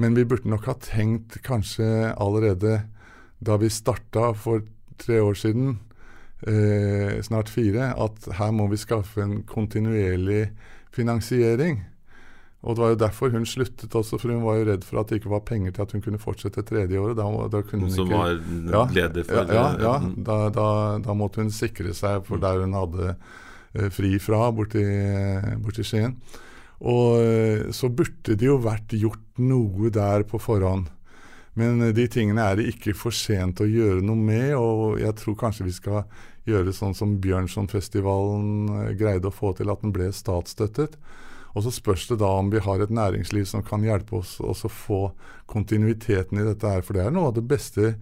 Men 0.00 0.16
vi 0.16 0.24
burde 0.28 0.48
nok 0.48 0.68
ha 0.70 0.76
tenkt 0.80 1.38
kanskje 1.44 2.14
allerede 2.16 2.78
da 3.44 3.58
vi 3.60 3.68
starta 3.72 4.30
for 4.36 4.64
tre 5.00 5.20
år 5.20 5.36
siden, 5.36 5.78
eh, 6.48 7.20
snart 7.24 7.52
fire, 7.52 7.92
at 7.92 8.28
her 8.38 8.52
må 8.52 8.68
vi 8.72 8.80
skaffe 8.80 9.20
en 9.20 9.42
kontinuerlig 9.44 10.50
finansiering. 10.92 11.82
Og 12.66 12.74
Det 12.74 12.82
var 12.82 12.88
jo 12.92 12.98
derfor 12.98 13.30
hun 13.30 13.46
sluttet 13.46 13.94
også, 13.94 14.18
for 14.18 14.34
hun 14.34 14.42
var 14.42 14.56
jo 14.58 14.66
redd 14.66 14.84
for 14.84 14.98
at 15.00 15.10
det 15.10 15.20
ikke 15.20 15.30
var 15.30 15.44
penger 15.46 15.74
til 15.76 15.84
at 15.84 15.92
hun 15.94 16.02
kunne 16.02 16.18
fortsette 16.18 16.64
tredje 16.66 16.98
året. 16.98 17.18
Da, 17.18 17.26
da 17.52 17.62
hun 17.70 17.90
Som 17.94 18.10
ikke, 18.10 18.22
var 18.74 18.90
leder 18.90 19.28
for 19.28 19.38
Ja, 19.38 19.46
ja, 19.54 19.68
ja 19.84 19.94
mm. 20.02 20.16
da, 20.26 20.38
da, 20.50 20.66
da 21.04 21.14
måtte 21.14 21.44
hun 21.44 21.54
sikre 21.54 21.94
seg 21.94 22.26
for 22.26 22.42
der 22.42 22.64
hun 22.64 22.74
hadde 22.74 23.14
eh, 23.14 23.86
fri 23.94 24.16
fra, 24.22 24.48
borti, 24.50 24.82
borti 25.62 25.86
Skien. 25.86 26.18
Og 26.82 27.22
eh, 27.22 27.70
så 27.72 27.88
burde 27.88 28.36
det 28.36 28.50
jo 28.50 28.58
vært 28.60 28.92
gjort 28.98 29.40
noe 29.40 29.92
der 29.94 30.26
på 30.28 30.42
forhånd. 30.42 30.90
Men 31.56 31.80
eh, 31.82 31.94
de 31.96 32.06
tingene 32.12 32.44
er 32.44 32.58
det 32.58 32.68
ikke 32.74 32.96
for 32.98 33.14
sent 33.16 33.62
å 33.64 33.68
gjøre 33.68 34.04
noe 34.04 34.18
med, 34.18 34.52
og 34.58 34.98
jeg 35.00 35.16
tror 35.22 35.38
kanskje 35.40 35.68
vi 35.70 35.76
skal 35.76 36.02
gjøre 36.46 36.74
sånn 36.74 36.94
som 36.94 37.16
Bjørnsonfestivalen 37.22 38.74
eh, 38.82 38.90
greide 38.98 39.30
å 39.30 39.34
få 39.34 39.54
til, 39.56 39.72
at 39.72 39.82
den 39.82 39.94
ble 39.96 40.10
statsstøttet. 40.14 40.98
Og 41.56 41.64
så 41.64 41.72
spørs 41.72 42.04
det 42.10 42.18
da 42.20 42.28
om 42.36 42.50
vi 42.52 42.60
har 42.60 42.82
et 42.84 42.92
næringsliv 42.92 43.46
som 43.48 43.64
kan 43.64 43.84
hjelpe 43.84 44.18
oss 44.20 44.36
å 44.44 44.52
få 44.68 45.00
kontinuiteten 45.48 46.40
i 46.40 46.44
dette 46.44 46.68
her. 46.68 46.84
For 46.84 46.96
det 46.96 47.06
er 47.06 47.14
noe 47.14 47.30
av 47.30 47.38
det 47.38 47.46
beste 47.48 47.94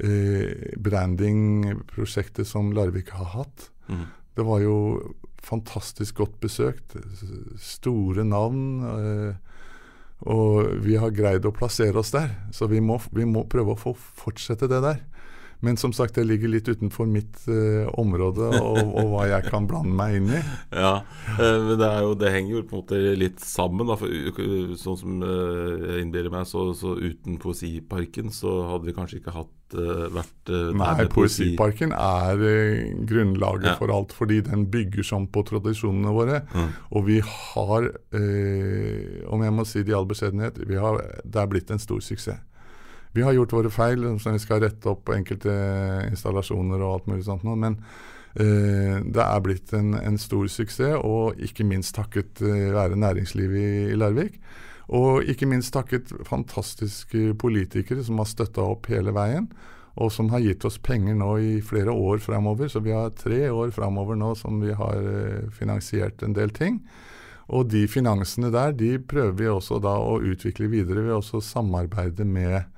eh, 0.00 0.72
brandingprosjektet 0.80 2.48
som 2.48 2.72
Larvik 2.72 3.12
har 3.12 3.28
hatt. 3.36 3.68
Mm. 3.92 4.06
Det 4.34 4.46
var 4.48 4.64
jo 4.64 4.76
fantastisk 5.44 6.22
godt 6.22 6.38
besøkt. 6.40 6.96
Store 7.60 8.24
navn. 8.24 8.64
Eh, 8.88 9.34
og 10.24 10.80
vi 10.80 10.96
har 10.96 11.12
greid 11.12 11.44
å 11.44 11.52
plassere 11.52 12.00
oss 12.00 12.14
der. 12.14 12.32
Så 12.56 12.70
vi 12.72 12.80
må, 12.80 12.96
vi 13.12 13.28
må 13.28 13.44
prøve 13.50 13.74
å 13.74 13.80
få 13.80 13.92
fortsette 13.94 14.70
det 14.70 14.80
der. 14.80 15.04
Men 15.64 15.76
som 15.76 15.92
sagt, 15.92 16.14
det 16.18 16.26
ligger 16.28 16.50
litt 16.52 16.68
utenfor 16.68 17.08
mitt 17.08 17.40
uh, 17.48 17.88
område 18.00 18.50
og, 18.58 18.78
og, 18.84 19.10
hva 19.12 19.26
jeg 19.30 19.48
kan 19.48 19.68
blande 19.70 19.94
meg 19.96 20.18
inn 20.18 20.30
i. 20.36 20.42
Ja, 20.84 20.94
uh, 21.38 21.58
men 21.64 21.78
det, 21.80 21.90
jo, 22.04 22.14
det, 22.18 22.32
henger 22.34 22.56
jo 22.56 22.62
på 22.68 22.76
en 22.76 22.82
måte 22.82 23.00
litt 23.18 23.42
sammen. 23.44 23.88
Da, 23.88 23.96
for, 24.00 24.10
uh, 24.10 24.74
sånn 24.80 25.00
som 25.00 25.24
jeg 25.24 26.04
innbiller 26.04 26.32
meg, 26.34 26.48
så, 26.50 26.68
så, 26.76 26.96
uten 26.98 27.38
Poesiparken 27.40 28.32
så 28.34 28.60
hadde 28.72 28.90
vi 28.90 28.96
kanskje 28.96 29.22
ikke 29.22 29.36
hatt 29.38 29.52
vært 29.74 30.50
Nei, 30.76 31.06
Poesiparken 31.10 31.90
er 31.96 32.42
grunnlaget 33.08 33.72
ja. 33.72 33.76
for 33.80 33.90
alt, 33.90 34.12
fordi 34.14 34.38
den 34.46 34.68
bygger 34.70 35.06
sånn 35.08 35.24
på 35.34 35.42
tradisjonene 35.48 36.12
våre. 36.14 36.42
Mm. 36.52 36.68
Og 36.94 37.06
vi 37.08 37.16
har, 37.24 37.88
om 39.34 39.42
jeg 39.48 39.56
må 39.56 39.66
si 39.66 39.82
det 39.82 39.90
i 39.90 39.96
all 39.98 40.06
beskjedenhet, 40.06 40.60
det 40.62 41.40
er 41.42 41.50
blitt 41.50 41.72
en 41.74 41.82
stor 41.82 42.04
suksess. 42.04 42.44
Vi 43.14 43.22
har 43.22 43.32
gjort 43.36 43.52
våre 43.54 43.70
feil, 43.70 44.06
som 44.18 44.34
vi 44.34 44.42
skal 44.42 44.64
rette 44.64 44.90
opp 44.90 45.04
på 45.06 45.14
enkelte 45.14 45.52
installasjoner 46.08 46.80
og 46.82 46.96
alt 46.96 47.12
mulig 47.12 47.26
sånt 47.28 47.44
nå, 47.46 47.54
men 47.62 47.76
eh, 48.34 48.98
det 49.06 49.22
er 49.22 49.44
blitt 49.44 49.70
en, 49.78 49.94
en, 49.94 50.18
stor 50.18 50.48
suksess, 50.50 50.98
og 50.98 51.38
ikke 51.38 51.66
minst 51.68 51.94
takket 51.94 52.42
eh, 52.42 52.72
være 52.74 52.98
næringslivet 52.98 53.60
i, 53.60 53.84
i, 53.92 54.00
Larvik. 54.00 54.40
Og 54.98 55.30
ikke 55.30 55.46
minst 55.48 55.72
takket 55.76 56.10
fantastiske 56.26 57.36
politikere 57.40 58.02
som 58.04 58.18
har 58.20 58.28
støtta 58.28 58.66
opp 58.66 58.90
hele 58.90 59.14
veien, 59.14 59.46
og 59.94 60.10
som 60.10 60.32
har 60.34 60.42
gitt 60.42 60.66
oss 60.66 60.80
penger 60.82 61.14
nå 61.14 61.30
i 61.38 61.54
flere 61.62 61.94
år 61.94 62.18
framover. 62.18 62.66
Så 62.66 62.82
vi 62.82 62.92
har 62.92 63.14
tre 63.14 63.46
år 63.46 63.70
framover 63.70 64.18
nå 64.18 64.34
som 64.42 64.58
vi 64.58 64.74
har 64.74 65.06
eh, 65.06 65.50
finansiert 65.54 66.26
en 66.26 66.34
del 66.34 66.50
ting. 66.50 66.82
Og 67.54 67.68
de 67.70 67.86
finansene 67.86 68.50
der 68.50 68.74
de 68.74 68.96
prøver 68.98 69.38
vi 69.38 69.50
også 69.52 69.78
da 69.84 69.94
å 70.02 70.18
utvikle 70.18 70.66
videre 70.72 71.06
ved 71.06 71.14
å 71.14 71.44
samarbeide 71.44 72.26
med 72.26 72.73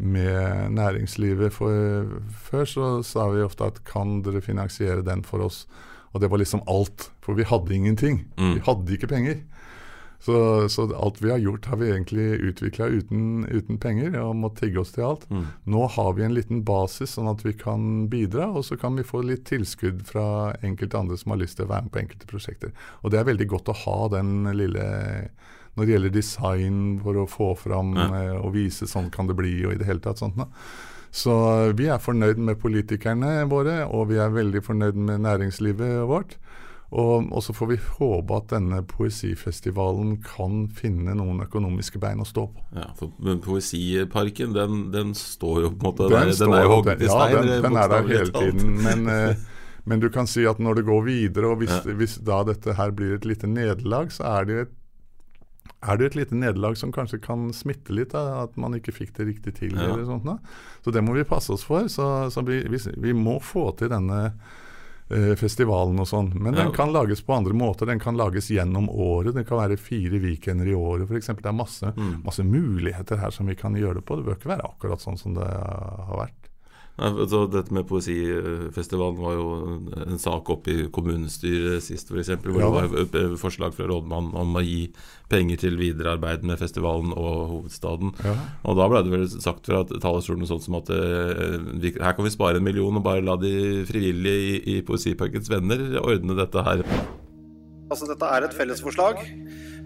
med 0.00 0.74
næringslivet. 0.76 1.54
For, 1.54 2.10
før 2.48 2.66
så 2.68 2.90
sa 3.06 3.28
vi 3.34 3.44
ofte 3.44 3.68
at 3.70 3.82
kan 3.88 4.20
dere 4.26 4.42
finansiere 4.44 5.04
den 5.06 5.24
for 5.26 5.44
oss? 5.46 5.64
Og 6.10 6.22
det 6.22 6.30
var 6.32 6.42
liksom 6.42 6.64
alt. 6.70 7.10
For 7.22 7.38
vi 7.38 7.46
hadde 7.46 7.74
ingenting. 7.74 8.24
Mm. 8.40 8.54
Vi 8.56 8.66
hadde 8.66 8.96
ikke 8.96 9.12
penger. 9.12 9.42
Så, 10.20 10.68
så, 10.68 10.84
alt 10.96 11.22
vi 11.22 11.30
har 11.30 11.38
gjort, 11.40 11.64
har 11.66 11.78
vi 11.80 11.90
egentlig 11.90 12.26
utvikla 12.50 12.90
uten, 12.92 13.46
uten, 13.48 13.78
penger 13.80 14.18
og 14.20 14.34
må 14.36 14.50
tigge 14.52 14.82
oss 14.82 14.92
til 14.92 15.06
alt. 15.06 15.24
Mm. 15.32 15.46
Nå 15.72 15.86
har 15.94 16.10
vi 16.18 16.26
en 16.26 16.34
liten 16.36 16.60
basis, 16.68 17.14
sånn 17.16 17.30
at 17.30 17.40
vi 17.46 17.54
kan 17.56 18.04
bidra, 18.12 18.50
og 18.52 18.66
så 18.68 18.76
kan 18.76 18.98
vi 19.00 19.06
få 19.06 19.22
litt 19.24 19.46
tilskudd 19.48 20.02
fra 20.04 20.52
enkelte 20.66 21.00
andre 21.00 21.16
som 21.16 21.32
har 21.32 21.40
lyst 21.40 21.56
til 21.56 21.64
å 21.64 21.72
være 21.72 21.86
med 21.86 21.94
på 21.94 22.02
enkelte 22.02 22.28
prosjekter. 22.28 22.74
Og 23.00 23.14
det 23.14 23.22
er 23.22 23.30
veldig 23.30 23.48
godt 23.48 23.72
å 23.72 23.78
ha 23.86 23.96
den 24.18 24.44
lille 24.52 24.84
når 25.76 25.86
det 25.86 25.94
gjelder 25.94 26.14
design, 26.14 26.78
for 27.02 27.20
å 27.22 27.26
få 27.30 27.50
fram 27.58 27.94
ja. 27.98 28.06
Eh, 28.20 28.36
og 28.40 28.54
vise 28.56 28.88
sånn 28.90 29.10
kan 29.14 29.30
det 29.30 29.38
bli, 29.38 29.54
og 29.66 29.74
i 29.74 29.80
det 29.80 29.88
hele 29.88 30.02
tatt 30.04 30.22
sånt. 30.22 30.38
Da. 30.40 30.48
Så 31.10 31.34
eh, 31.50 31.72
vi 31.78 31.90
er 31.90 32.02
fornøyd 32.02 32.40
med 32.42 32.60
politikerne 32.62 33.40
våre, 33.50 33.82
og 33.86 34.10
vi 34.12 34.20
er 34.22 34.34
veldig 34.34 34.62
fornøyd 34.66 34.98
med 34.98 35.26
næringslivet 35.26 36.02
vårt. 36.10 36.38
Og, 36.90 37.28
og, 37.30 37.38
så 37.46 37.54
får 37.54 37.68
vi 37.70 37.76
håpe 38.00 38.34
at 38.40 38.48
denne 38.50 38.80
poesifestivalen 38.90 40.16
kan 40.24 40.64
finne 40.74 41.14
noen 41.14 41.44
økonomiske 41.44 42.00
bein 42.02 42.22
å 42.22 42.26
stå 42.26 42.48
på. 42.50 42.64
Ja, 42.74 42.88
for, 42.98 43.12
Men 43.22 43.38
Poesiparken, 43.44 44.56
den, 44.56 44.88
den, 44.90 45.14
står 45.14 45.60
jo 45.68 45.70
på 45.70 45.78
en 45.78 45.86
måte 45.86 46.08
Den, 46.10 46.32
der, 46.32 46.34
den 46.34 46.56
er 46.56 46.66
jo 46.66 46.72
hogd 46.74 46.90
i 46.96 47.06
stein? 47.06 47.36
Ja, 47.36 47.44
den, 47.46 47.62
den 47.68 47.78
er 47.78 47.94
der 47.94 48.10
hele 48.10 48.34
tiden. 48.34 48.74
Men, 48.82 49.06
eh, 49.06 49.46
men, 49.86 50.02
du 50.02 50.08
kan 50.10 50.26
si 50.30 50.42
at 50.50 50.58
når 50.58 50.80
det 50.80 50.86
går 50.90 51.06
videre, 51.06 51.54
og 51.54 51.62
hvis, 51.62 51.76
ja. 51.78 51.94
hvis 52.02 52.18
da 52.26 52.42
dette 52.50 52.74
her 52.74 52.90
blir 52.96 53.14
et 53.20 53.28
lite 53.28 53.46
nederlag, 53.50 54.10
så 54.10 54.26
er 54.34 54.50
det 54.50 54.56
jo 54.56 54.66
et 54.66 54.76
er 55.80 55.96
det 55.96 56.10
et 56.10 56.16
lite 56.18 56.36
nederlag 56.36 56.76
som 56.76 56.92
kanskje 56.92 57.20
kan 57.24 57.48
smitte 57.56 57.94
litt, 57.96 58.12
da, 58.12 58.42
at 58.44 58.56
man 58.60 58.76
ikke 58.76 58.94
fikk 58.94 59.14
det 59.16 59.28
riktig 59.30 59.54
til. 59.60 59.76
Ja. 59.76 59.94
eller 59.94 60.04
sånt 60.08 60.26
da. 60.28 60.36
Så 60.84 60.92
det 60.94 61.02
må 61.04 61.14
vi 61.16 61.26
passe 61.28 61.54
oss 61.54 61.64
for. 61.66 61.88
Så, 61.88 62.06
så 62.32 62.44
vi, 62.44 62.60
vi, 62.68 62.80
vi, 63.00 63.14
må 63.16 63.38
få 63.44 63.70
til 63.80 63.92
denne 63.92 64.20
eh, 64.28 65.32
festivalen 65.40 66.02
og 66.02 66.08
sånn. 66.10 66.32
Men 66.36 66.52
ja. 66.52 66.66
den 66.66 66.74
kan 66.76 66.92
lages 66.92 67.24
på 67.24 67.36
andre 67.38 67.56
måter. 67.56 67.88
Den 67.88 68.02
kan 68.02 68.18
lages 68.20 68.50
gjennom 68.52 68.90
året. 68.92 69.32
Det 69.38 69.46
kan 69.48 69.62
være 69.62 69.80
fire 69.80 70.20
weekender 70.20 70.68
i 70.68 70.76
året 70.76 71.08
f.eks. 71.08 71.32
Det 71.40 71.48
er 71.48 71.56
masse, 71.56 71.94
mm. 71.96 72.20
masse 72.26 72.44
muligheter 72.44 73.22
her 73.22 73.32
som 73.34 73.48
vi 73.48 73.56
kan 73.56 73.78
gjøre 73.78 74.02
det 74.02 74.06
på. 74.08 74.20
Det 74.20 74.28
bør 74.28 74.38
ikke 74.40 74.52
være 74.52 74.68
akkurat 74.68 75.04
sånn 75.04 75.20
som 75.20 75.38
det 75.38 75.48
har 75.48 76.16
vært. 76.26 76.49
Altså, 77.00 77.46
dette 77.48 77.72
med 77.72 77.86
Poesifestivalen 77.88 79.20
var 79.22 79.36
jo 79.38 79.46
en 80.04 80.20
sak 80.20 80.50
oppe 80.52 80.72
i 80.72 80.88
kommunestyret 80.92 81.84
sist, 81.84 82.10
f.eks. 82.12 82.34
Hvor 82.44 82.60
ja. 82.60 82.68
det 82.90 83.22
var 83.24 83.38
forslag 83.40 83.72
fra 83.76 83.88
rådmannen 83.88 84.36
om 84.36 84.58
å 84.58 84.64
gi 84.64 84.90
penger 85.30 85.62
til 85.62 85.78
videre 85.80 86.16
arbeid 86.18 86.44
med 86.44 86.60
festivalen 86.60 87.14
og 87.14 87.38
hovedstaden. 87.54 88.12
Ja. 88.26 88.34
Og 88.68 88.76
da 88.76 88.90
ble 88.90 89.02
det 89.06 89.14
vel 89.14 89.26
sagt 89.32 89.70
fra 89.70 89.80
talerstolen 89.88 90.48
sånn 90.50 90.62
som 90.64 90.76
at 90.80 90.92
eh, 90.92 91.56
vi, 91.80 91.94
her 91.96 92.18
kan 92.18 92.26
vi 92.26 92.34
spare 92.34 92.60
en 92.60 92.66
million 92.66 93.00
og 93.00 93.06
bare 93.06 93.24
la 93.24 93.38
de 93.40 93.54
frivillige 93.88 94.44
i, 94.50 94.60
i 94.76 94.84
Poesiparkens 94.84 95.48
venner 95.52 96.02
ordne 96.02 96.36
dette 96.36 96.66
her. 96.66 96.84
Altså, 97.90 98.06
dette 98.06 98.28
er 98.28 98.46
et 98.46 98.54
fellesforslag 98.54 99.24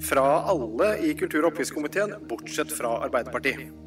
fra 0.04 0.26
alle 0.50 0.90
i 1.06 1.14
kultur- 1.16 1.47
og 1.47 1.52
oppgiftskomiteen, 1.54 2.18
bortsett 2.28 2.75
fra 2.75 2.99
Arbeiderpartiet. 3.06 3.83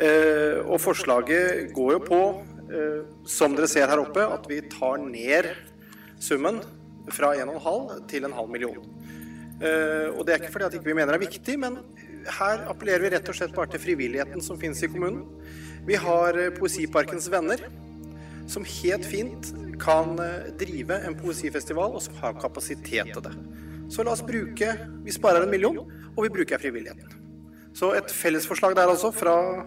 Eh, 0.00 0.60
og 0.64 0.80
forslaget 0.80 1.72
går 1.76 1.92
jo 1.96 2.00
på, 2.06 2.20
eh, 2.72 3.02
som 3.28 3.56
dere 3.56 3.68
ser 3.68 3.90
her 3.90 4.00
oppe, 4.00 4.24
at 4.24 4.46
vi 4.48 4.62
tar 4.72 5.02
ned 5.04 5.50
summen 6.20 6.62
fra 7.12 7.34
1,5 7.36 8.08
til 8.08 8.24
en 8.24 8.32
halv 8.32 8.48
million. 8.48 8.78
Eh, 9.60 10.08
og 10.16 10.24
det 10.24 10.34
er 10.34 10.40
ikke 10.40 10.52
fordi 10.52 10.64
at 10.64 10.74
ikke 10.74 10.90
vi 10.90 10.96
mener 10.96 11.12
det 11.12 11.20
er 11.20 11.28
viktig, 11.28 11.58
men 11.60 11.78
her 12.38 12.64
appellerer 12.70 13.02
vi 13.02 13.12
rett 13.12 13.28
og 13.28 13.36
slett 13.36 13.54
bare 13.54 13.70
til 13.74 13.82
frivilligheten 13.82 14.40
som 14.40 14.58
finnes 14.58 14.82
i 14.82 14.88
kommunen. 14.88 15.26
Vi 15.86 15.94
har 15.94 16.38
Poesiparkens 16.56 17.28
Venner, 17.30 17.60
som 18.46 18.64
helt 18.64 19.04
fint 19.06 19.52
kan 19.82 20.16
drive 20.58 20.98
en 21.06 21.14
poesifestival, 21.18 21.94
og 21.94 22.02
som 22.02 22.14
har 22.22 22.38
kapasitet 22.38 23.12
til 23.12 23.22
det. 23.22 23.34
Så 23.90 24.02
la 24.02 24.14
oss 24.14 24.22
bruke 24.24 24.72
Vi 25.04 25.12
sparer 25.12 25.42
en 25.42 25.50
million, 25.50 25.78
og 26.16 26.22
vi 26.24 26.30
bruker 26.30 26.58
frivilligheten. 26.58 27.18
Så 27.74 27.92
et 27.96 28.10
fellesforslag 28.10 28.76
der 28.76 28.88
altså, 28.88 29.10
fra 29.10 29.64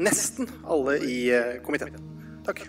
nesten 0.00 0.48
alle 0.64 0.98
i 1.04 1.18
eh, 1.34 1.58
komiteen. 1.64 1.96
Takk. 2.46 2.64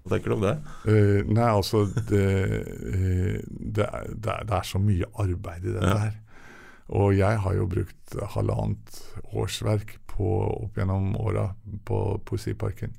Hva 0.00 0.16
tenker 0.16 0.32
du 0.32 0.36
om 0.38 0.46
det? 0.46 0.56
Uh, 0.88 1.20
nei, 1.28 1.46
altså 1.46 1.84
det, 2.08 2.24
uh, 2.24 3.36
det, 3.46 3.84
er, 3.86 4.08
det, 4.16 4.32
er, 4.56 4.64
så 4.66 4.80
mye 4.82 5.08
arbeid 5.20 5.68
i 5.68 5.74
dette 5.76 5.92
ja. 5.92 6.00
her. 6.06 6.16
Og 7.00 7.12
jeg 7.14 7.42
har 7.44 7.54
jo 7.54 7.68
brukt 7.70 8.16
halvannet 8.34 8.96
årsverk 9.30 9.98
på, 10.10 10.32
opp 10.64 10.80
gjennom 10.80 11.12
åra 11.20 11.52
på 11.86 12.00
Poesiparken. 12.26 12.96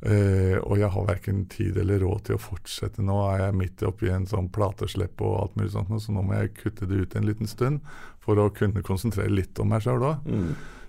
Uh, 0.00 0.56
og 0.62 0.78
jeg 0.80 0.88
har 0.94 1.08
verken 1.08 1.42
tid 1.52 1.76
eller 1.80 2.04
råd 2.04 2.28
til 2.28 2.38
å 2.38 2.40
fortsette. 2.40 3.02
Nå 3.04 3.16
er 3.32 3.46
jeg 3.46 3.56
midt 3.58 3.82
oppi 3.88 4.12
en 4.12 4.28
sånn 4.28 4.52
plateslepp 4.52 5.24
og 5.24 5.38
alt 5.40 5.58
mulig 5.58 5.74
sånt, 5.74 5.90
så 6.04 6.14
nå 6.14 6.22
må 6.24 6.38
jeg 6.38 6.54
kutte 6.60 6.88
det 6.88 7.02
ut 7.02 7.16
en 7.18 7.26
liten 7.28 7.50
stund 7.50 7.82
for 8.22 8.40
å 8.40 8.52
kunne 8.54 8.84
konsentrere 8.86 9.32
litt 9.32 9.58
om 9.60 9.72
meg 9.72 9.84
sjøl 9.84 10.06
òg. 10.12 10.30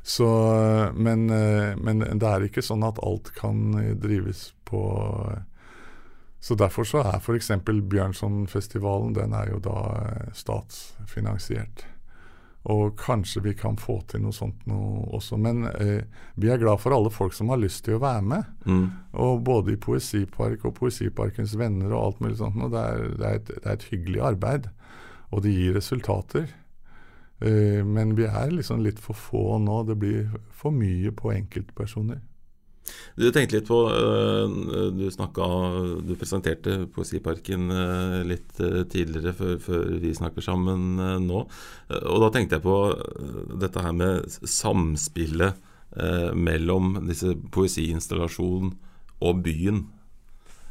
Så, 0.03 0.27
men, 0.95 1.29
eh, 1.29 1.77
men, 1.77 1.99
det 1.99 2.27
er 2.27 2.47
ikke 2.47 2.63
sånn 2.65 2.83
at 2.85 2.99
alt 3.05 3.33
kan 3.37 3.75
drives 4.01 4.49
på 4.65 4.81
Så 6.41 6.55
derfor 6.57 6.87
så 6.89 7.03
er 7.05 7.19
f.eks. 7.19 7.51
Bjørnsonfestivalen 7.61 9.13
den 9.13 9.35
er 9.37 9.51
jo 9.51 9.59
da 9.61 9.77
eh, 9.99 10.31
statsfinansiert. 10.33 11.83
Og 12.71 12.95
kanskje 12.97 13.43
vi 13.45 13.53
kan 13.57 13.77
få 13.77 13.99
til 14.09 14.21
noe 14.21 14.33
sånt 14.33 14.65
noe 14.69 15.03
også. 15.17 15.37
Men 15.37 15.67
eh, 15.69 16.01
vi 16.41 16.49
er 16.49 16.61
glad 16.61 16.81
for 16.81 16.93
alle 16.97 17.13
folk 17.13 17.33
som 17.37 17.53
har 17.53 17.61
lyst 17.61 17.83
til 17.85 17.99
å 17.99 18.01
være 18.01 18.25
med. 18.25 18.49
Mm. 18.65 18.87
Og 19.21 19.43
både 19.45 19.75
i 19.75 19.79
Poesipark 19.81 20.65
og 20.65 20.75
Poesiparkens 20.77 21.53
venner 21.57 21.93
og 21.93 22.01
alt 22.01 22.25
mulig 22.25 22.39
sånt. 22.41 22.57
Og 22.57 22.73
det, 22.73 22.81
er, 22.81 23.05
det, 23.17 23.27
er 23.27 23.39
et, 23.39 23.53
det 23.53 23.65
er 23.65 23.77
et 23.77 23.87
hyggelig 23.93 24.25
arbeid. 24.33 24.69
Og 25.29 25.45
det 25.45 25.53
gir 25.53 25.77
resultater. 25.77 26.49
Eh, 27.41 27.81
men 27.85 28.13
vi 28.15 28.27
er 28.29 28.51
liksom 28.53 28.83
litt 28.85 28.99
for 29.01 29.17
få 29.17 29.45
nå. 29.61 29.81
Det 29.89 29.97
blir 29.99 30.35
for 30.55 30.73
mye 30.75 31.13
på 31.15 31.33
enkeltpersoner. 31.33 32.21
Du 33.15 33.27
tenkte 33.29 33.59
litt 33.59 33.67
på 33.69 33.77
øh, 33.93 34.53
Du 34.97 35.03
snakka 35.13 35.45
Du 36.01 36.15
presenterte 36.17 36.87
Poesiparken 36.89 37.69
øh, 37.69 38.15
litt 38.25 38.57
tidligere 38.89 39.35
før, 39.37 39.51
før, 39.61 39.83
vi 40.01 40.15
snakker 40.17 40.41
sammen 40.43 40.97
nå. 41.27 41.43
Og 42.01 42.23
da 42.25 42.31
tenkte 42.33 42.57
jeg 42.57 42.65
på 42.65 42.77
dette 43.61 43.85
her 43.85 43.93
med 43.95 44.25
samspillet 44.29 45.67
mellom 46.39 46.93
disse 47.03 47.33
poesiinstallasjonen 47.51 48.69
og 49.27 49.41
byen. 49.43 49.81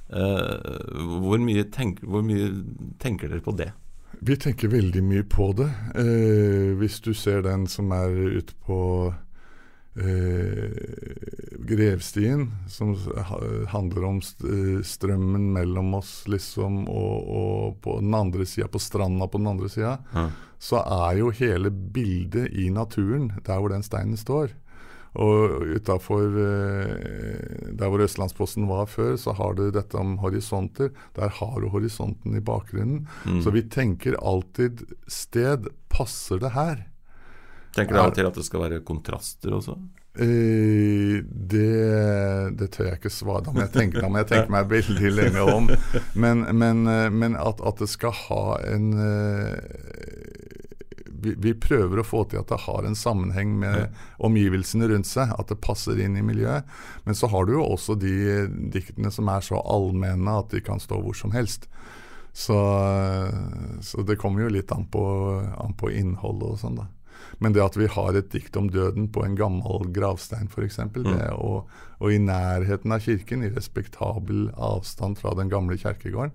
Hvor 0.08 1.42
mye, 1.44 1.66
tenk, 1.68 2.00
hvor 2.08 2.24
mye 2.24 2.48
tenker 3.04 3.28
dere 3.28 3.44
på 3.44 3.52
det? 3.58 3.68
Vi 4.22 4.36
tenker 4.36 4.68
veldig 4.68 5.00
mye 5.04 5.24
på 5.24 5.48
det. 5.56 5.70
Eh, 5.96 6.76
hvis 6.76 7.00
du 7.00 7.14
ser 7.16 7.40
den 7.46 7.64
som 7.72 7.88
er 7.96 8.12
ute 8.36 8.52
på 8.66 8.80
eh, 9.96 10.74
Grevstien, 11.70 12.50
som 12.68 12.92
handler 13.72 14.04
om 14.10 14.20
eh, 14.20 14.82
strømmen 14.84 15.46
mellom 15.56 15.94
oss, 15.96 16.12
liksom, 16.28 16.82
og, 16.92 17.30
og 17.40 17.80
på 17.80 17.96
den 18.02 18.14
andre 18.18 18.44
sida, 18.44 18.68
på 18.68 18.82
stranda 18.82 19.28
på 19.28 19.40
den 19.40 19.54
andre 19.54 19.72
sida, 19.72 19.96
ja. 20.12 20.26
så 20.60 20.84
er 20.84 21.22
jo 21.22 21.32
hele 21.40 21.72
bildet 21.72 22.52
i 22.52 22.68
naturen 22.68 23.30
der 23.40 23.56
hvor 23.56 23.72
den 23.72 23.86
steinen 23.86 24.20
står. 24.20 24.52
Og 25.18 25.64
utafor 25.74 26.36
eh, 26.38 27.70
der 27.74 27.90
hvor 27.90 28.04
Østlandsposten 28.04 28.68
var 28.70 28.86
før, 28.90 29.16
så 29.18 29.34
har 29.34 29.56
du 29.58 29.66
dette 29.74 29.98
om 29.98 30.18
horisonter. 30.22 30.92
Der 31.18 31.32
har 31.40 31.56
du 31.60 31.70
horisonten 31.72 32.36
i 32.38 32.44
bakgrunnen. 32.44 33.08
Mm. 33.26 33.40
Så 33.42 33.50
vi 33.54 33.64
tenker 33.66 34.18
alltid 34.22 34.84
sted. 35.10 35.66
Passer 35.90 36.38
det 36.38 36.54
her? 36.54 36.84
Tenker 37.74 37.94
du 37.94 38.02
av 38.02 38.12
og 38.12 38.18
til 38.18 38.28
at 38.30 38.38
det 38.38 38.46
skal 38.46 38.64
være 38.66 38.84
kontraster 38.86 39.54
også? 39.54 39.76
Eh, 40.18 41.22
det, 41.22 41.66
det, 42.58 42.66
tør 42.74 42.88
jeg 42.88 42.98
ikke 42.98 43.12
svare 43.14 43.44
på. 43.46 43.54
Jeg 43.62 43.70
tenker, 43.76 44.02
jeg 44.02 44.26
tenker 44.26 44.50
meg 44.52 44.72
veldig 44.72 45.12
lenge 45.14 45.44
om. 45.46 45.70
Men, 46.22 46.42
men, 46.58 46.82
eh, 46.90 47.06
men 47.14 47.36
at, 47.38 47.62
at, 47.62 47.78
det 47.78 47.88
skal 47.88 48.12
ha 48.26 48.44
en 48.66 48.90
uh, 48.98 49.54
vi, 51.22 51.34
vi, 51.38 51.54
prøver 51.54 52.00
å 52.00 52.06
få 52.06 52.24
til 52.30 52.40
at 52.40 52.50
det 52.52 52.62
har 52.64 52.86
en 52.86 52.98
sammenheng 52.98 53.56
med 53.60 53.96
omgivelsene 54.18 54.88
rundt 54.90 55.08
seg. 55.10 55.32
At 55.36 55.52
det 55.52 55.60
passer 55.64 56.00
inn 56.00 56.18
i 56.18 56.24
miljøet. 56.26 56.68
Men 57.06 57.18
så 57.18 57.30
har 57.32 57.46
du 57.46 57.56
jo 57.56 57.66
også 57.66 57.98
de 58.00 58.46
diktene 58.72 59.12
som 59.14 59.30
er 59.32 59.44
så 59.44 59.60
allmenne 59.60 60.38
at 60.42 60.54
de 60.54 60.62
kan 60.64 60.82
stå 60.82 61.00
hvor 61.04 61.16
som 61.16 61.34
helst. 61.36 61.68
Så, 62.32 62.56
så 63.82 64.06
det 64.06 64.18
kommer 64.20 64.44
jo 64.44 64.54
litt 64.54 64.70
an 64.72 64.86
på, 64.86 65.04
an 65.58 65.74
på 65.78 65.90
innholdet 65.90 66.54
og 66.54 66.60
sånn, 66.62 66.80
da. 66.82 66.88
Men 67.42 67.54
det 67.54 67.62
at 67.62 67.76
vi 67.76 67.88
har 67.90 68.16
et 68.16 68.30
dikt 68.32 68.56
om 68.56 68.68
døden 68.72 69.08
på 69.12 69.22
en 69.24 69.36
gammel 69.38 69.90
gravstein 69.94 70.48
f.eks., 70.50 70.80
mm. 70.92 71.14
og, 71.36 71.70
og 72.00 72.12
i 72.12 72.18
nærheten 72.22 72.92
av 72.94 73.04
kirken, 73.04 73.44
i 73.44 73.52
respektabel 73.52 74.48
avstand 74.56 75.20
fra 75.20 75.34
den 75.38 75.52
gamle 75.52 75.78
kjerkegården, 75.80 76.34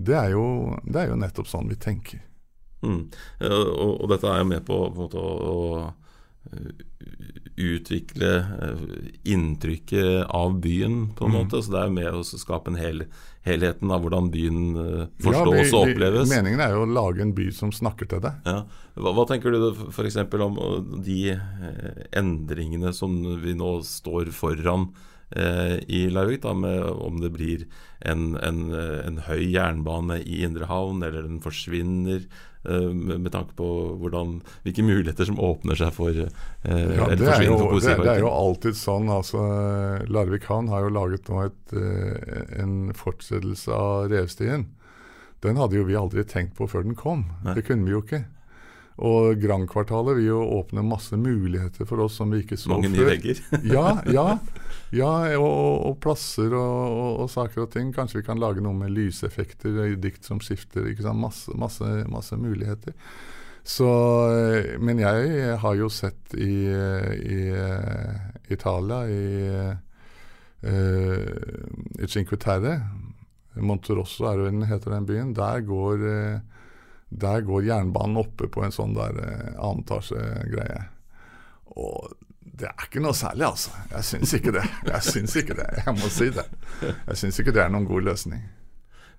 det 0.00 0.16
er 0.16 0.32
jo, 0.32 0.44
det 0.86 1.02
er 1.02 1.12
jo 1.12 1.20
nettopp 1.20 1.50
sånn 1.50 1.68
vi 1.70 1.78
tenker. 1.80 2.22
Mm. 2.84 3.00
Og, 3.46 3.72
og, 3.96 4.06
dette 4.12 4.30
er 4.30 4.42
jo 4.42 4.50
med 4.52 4.62
på, 4.66 4.78
på 4.94 5.06
måte, 5.06 5.24
å, 5.24 5.82
eh, 6.50 6.70
utvikle 7.60 8.30
eh, 8.40 8.84
inntrykket 9.34 10.30
av 10.36 10.56
byen, 10.64 11.02
på 11.16 11.26
en 11.26 11.34
mm. 11.34 11.38
måte. 11.38 11.60
Så 11.60 11.74
det 11.74 11.82
er 11.82 11.90
jo 11.90 11.96
med 11.98 12.20
å 12.20 12.22
skape 12.24 12.72
en 12.72 12.80
hel, 12.80 13.04
helheten 13.46 13.92
av 13.92 14.04
hvordan 14.04 14.30
byen 14.32 14.62
forstås 15.20 15.60
ja, 15.60 15.74
og 15.74 15.90
oppleves. 15.90 16.32
Meningen 16.32 16.64
er 16.64 16.76
jo 16.76 16.86
å 16.86 16.90
lage 16.90 17.24
en 17.24 17.36
by 17.36 17.50
som 17.56 17.74
snakker 17.74 18.08
til 18.10 18.24
deg. 18.24 18.40
Ja. 18.48 18.64
Hva, 18.96 19.14
hva, 19.16 19.28
tenker 19.28 19.54
du 19.54 19.70
f.eks. 19.90 20.18
om 20.40 20.58
de 21.04 21.20
endringene 22.16 22.92
som 22.96 23.20
vi 23.44 23.56
nå 23.56 23.78
står 23.86 24.32
foran? 24.36 24.90
Eh, 25.30 25.78
i 25.86 26.10
Larvik, 26.10 26.42
da, 26.42 26.54
med 26.54 26.82
om 26.82 27.20
det 27.22 27.30
blir 27.30 27.66
en, 28.00 28.34
en, 28.42 28.62
en 28.74 29.20
høy 29.28 29.44
jernbane 29.52 30.18
i 30.24 30.40
Indre 30.46 30.66
Havn, 30.70 31.04
eller 31.06 31.26
den 31.26 31.42
forsvinner. 31.44 32.24
Uh, 32.60 32.92
med 32.92 33.30
tanke 33.32 33.54
på 33.56 33.66
hvordan, 34.02 34.34
hvilke 34.66 34.82
muligheter 34.84 35.24
som 35.24 35.38
åpner 35.40 35.78
seg 35.80 35.94
for 35.96 36.12
uh, 36.12 36.26
ja, 36.68 37.06
det, 37.16 37.24
er 37.24 37.46
jo, 37.46 37.54
det, 37.72 37.94
det, 38.02 38.10
er 38.12 38.20
jo 38.20 38.28
alltid 38.28 38.76
sånn. 38.76 39.08
altså 39.08 39.40
Larvik 40.12 40.44
havn 40.44 40.68
har 40.68 40.84
jo 40.84 40.90
laget 40.92 41.30
nå 41.32 41.46
et, 41.46 41.72
en 42.60 42.74
fortsettelse 42.92 43.72
av 43.72 44.10
Revstien. 44.12 44.66
Den 45.40 45.56
hadde 45.56 45.80
jo 45.80 45.86
vi 45.88 45.96
aldri 45.96 46.26
tenkt 46.28 46.52
på 46.58 46.68
før 46.68 46.84
den 46.84 46.98
kom. 47.00 47.24
Nei. 47.46 47.56
Det 47.56 47.64
kunne 47.64 47.88
vi 47.88 47.96
jo 47.96 48.02
ikke. 48.04 48.26
Og 49.00 49.40
Grand-kvartalet 49.40 50.18
vil 50.18 50.26
jo 50.26 50.40
åpne 50.58 50.82
masse 50.84 51.16
muligheter 51.16 51.88
for 51.88 52.04
oss 52.04 52.18
som 52.20 52.32
vi 52.34 52.42
ikke 52.42 52.58
så 52.60 52.74
Mange 52.74 52.90
før. 52.90 52.92
Mange 52.92 52.98
nye 52.98 53.08
vegger. 53.08 53.42
ja, 53.76 53.86
ja, 54.12 54.26
ja 55.00 55.12
og, 55.40 55.86
og, 55.88 55.96
plasser 56.04 56.52
og, 56.52 56.76
og, 56.90 57.10
og, 57.24 57.30
saker 57.32 57.64
og 57.64 57.70
ting. 57.72 57.94
Kanskje 57.96 58.20
vi 58.20 58.26
kan 58.28 58.40
lage 58.42 58.60
noe 58.64 58.76
med 58.76 58.92
lyseffekter 58.92 59.82
i 59.86 59.96
dikt 60.00 60.28
som 60.28 60.42
skifter. 60.44 60.90
Masse, 61.16 61.54
masse, 61.56 61.92
masse 62.12 62.36
muligheter. 62.36 62.96
Så, 63.64 63.88
men 64.80 65.00
jeg 65.00 65.56
har 65.62 65.74
jo 65.76 65.88
sett 65.92 66.34
i, 66.34 66.64
i 66.68 67.40
Italia, 68.52 69.02
i, 69.04 69.24
i 72.00 72.08
Cinque 72.08 72.40
Terre 72.40 72.78
Monterosso 73.60 74.24
er 74.30 74.46
den, 74.46 74.64
heter 74.68 74.94
den 74.94 75.06
byen. 75.06 75.34
Der 75.36 75.60
går 75.66 76.04
der 77.10 77.42
går 77.42 77.66
jernbanen 77.66 78.20
oppe 78.22 78.48
på 78.48 78.62
en 78.64 78.74
sånn 78.74 78.94
der 78.94 79.18
eh, 79.18 79.52
annetasjegreie. 79.58 80.84
Og 81.80 82.14
det 82.60 82.68
er 82.70 82.86
ikke 82.86 83.02
noe 83.02 83.16
særlig, 83.16 83.46
altså. 83.48 83.74
Jeg 83.90 84.06
syns 84.06 84.32
ikke 84.38 84.54
det. 84.54 84.64
Jeg 84.86 85.06
syns 85.06 85.36
ikke 85.40 85.58
det, 85.58 85.68
jeg 85.80 85.96
må 85.98 86.10
si 86.12 86.30
det. 86.34 86.46
Jeg 86.84 87.20
syns 87.22 87.42
ikke 87.42 87.54
det 87.56 87.62
er 87.64 87.72
noen 87.72 87.88
god 87.88 88.06
løsning. 88.10 88.42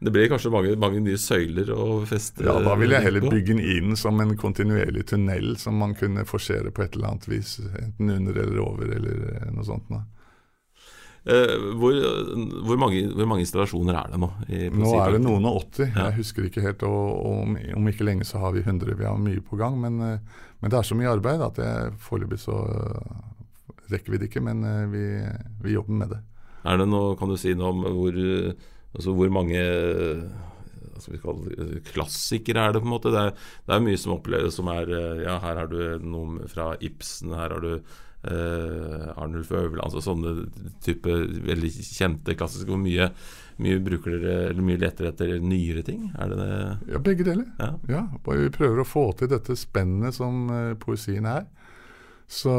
Det 0.01 0.10
blir 0.10 0.32
kanskje 0.32 0.49
mange, 0.49 0.73
mange 0.82 1.01
nye 1.06 1.17
søyler 1.21 1.67
å 1.75 1.84
feste 2.10 2.41
Ja, 2.47 2.56
da 2.65 2.73
vil 2.80 2.95
jeg 2.95 3.06
heller 3.06 3.21
bygge 3.27 3.54
den 3.54 3.60
inn 3.62 3.97
som 3.99 4.17
en 4.23 4.34
kontinuerlig 4.39 5.04
tunnel 5.12 5.54
som 5.62 5.77
man 5.77 5.93
kunne 5.99 6.23
forsere 6.25 6.71
på 6.73 6.82
et 6.82 6.97
eller 6.97 7.12
annet 7.12 7.27
vis. 7.30 7.60
Enten 7.77 8.10
under 8.15 8.39
eller 8.41 8.63
over, 8.63 8.89
eller 8.97 9.27
eh, 9.36 9.51
noe 9.54 9.67
sånt. 9.67 9.91
Noe. 9.93 10.08
Eh, 11.21 11.51
hvor, 11.77 11.93
hvor, 12.65 12.77
mange, 12.81 13.03
hvor, 13.13 13.27
mange, 13.29 13.43
installasjoner 13.45 13.93
er 13.93 14.07
det 14.10 14.19
nå? 14.23 14.29
nå 14.73 14.93
er 14.97 15.13
det 15.13 15.21
noen 15.21 15.45
og 15.45 15.60
80. 15.67 15.91
Ja. 15.91 16.07
Jeg 16.07 16.17
husker 16.17 16.47
ikke 16.47 16.63
helt. 16.65 16.86
Og, 16.88 17.27
om, 17.29 17.57
om, 17.77 17.89
ikke 17.91 18.07
lenge 18.07 18.25
så 18.27 18.41
har 18.41 18.55
vi 18.55 18.63
100. 18.65 18.95
Vi 18.97 19.05
har 19.05 19.21
mye 19.21 19.43
på 19.45 19.60
gang. 19.60 19.77
Men, 19.84 20.01
eh, 20.01 20.45
men 20.62 20.73
det 20.73 20.79
er 20.79 20.89
så 20.89 20.97
mye 20.97 21.13
arbeid 21.13 21.45
at 21.45 21.62
foreløpig 22.01 22.41
så 22.41 22.57
eh, 22.65 23.15
rekker 23.93 24.15
vi 24.15 24.21
det 24.21 24.31
ikke. 24.31 24.45
Men 24.49 24.65
vi, 24.93 25.05
vi, 25.62 25.75
jobber 25.77 25.99
med 26.01 26.15
det. 26.15 26.21
Er 26.65 26.81
det 26.81 26.89
noe, 26.89 27.13
Kan 27.19 27.29
du 27.29 27.38
si 27.41 27.53
noe 27.57 27.73
om 27.73 27.86
hvor, 27.86 28.17
altså 28.95 29.13
hvor 29.17 29.34
mange 29.34 29.62
klassikere 31.89 32.65
er 32.65 32.73
det 32.73 32.81
på 32.81 32.89
en 32.89 32.95
måte? 32.95 33.13
Det 33.13 33.27
er, 33.29 33.34
det 33.65 33.77
er 33.77 33.86
mye 33.86 33.97
som 33.97 34.17
oppleves 34.17 34.57
som 34.57 34.69
er 34.73 34.89
Ja, 35.21 35.38
her 35.41 35.62
har 35.63 35.69
du 35.69 36.01
noe 36.01 36.49
fra 36.49 36.73
Ibsen. 36.81 37.34
Her 37.38 37.53
har 37.57 37.62
du 37.62 37.75
Arnulf 38.23 39.49
Øverland, 39.49 39.88
altså 39.88 40.03
sånne 40.05 40.45
type 40.86 41.10
veldig 41.47 41.71
kjente 41.73 42.36
klassiske. 42.38 42.69
Hvor 42.69 42.81
mye, 42.81 43.10
mye 43.62 43.79
bruker 43.81 44.17
dere, 44.17 44.36
eller 44.51 44.67
mye 44.67 44.81
leter 44.81 45.10
etter 45.10 45.34
nyere 45.41 45.81
ting? 45.88 46.03
Er 46.13 46.29
det 46.29 46.38
det? 46.41 46.60
Ja, 46.93 47.01
begge 47.07 47.25
deler. 47.27 47.47
Ja. 47.57 47.71
ja. 47.89 48.03
Vi 48.27 48.51
prøver 48.53 48.84
å 48.84 48.88
få 48.88 49.07
til 49.17 49.31
dette 49.31 49.57
spennet 49.57 50.17
som 50.17 50.45
uh, 50.53 50.75
poesien 50.81 51.25
er. 51.29 51.47
Så 52.32 52.52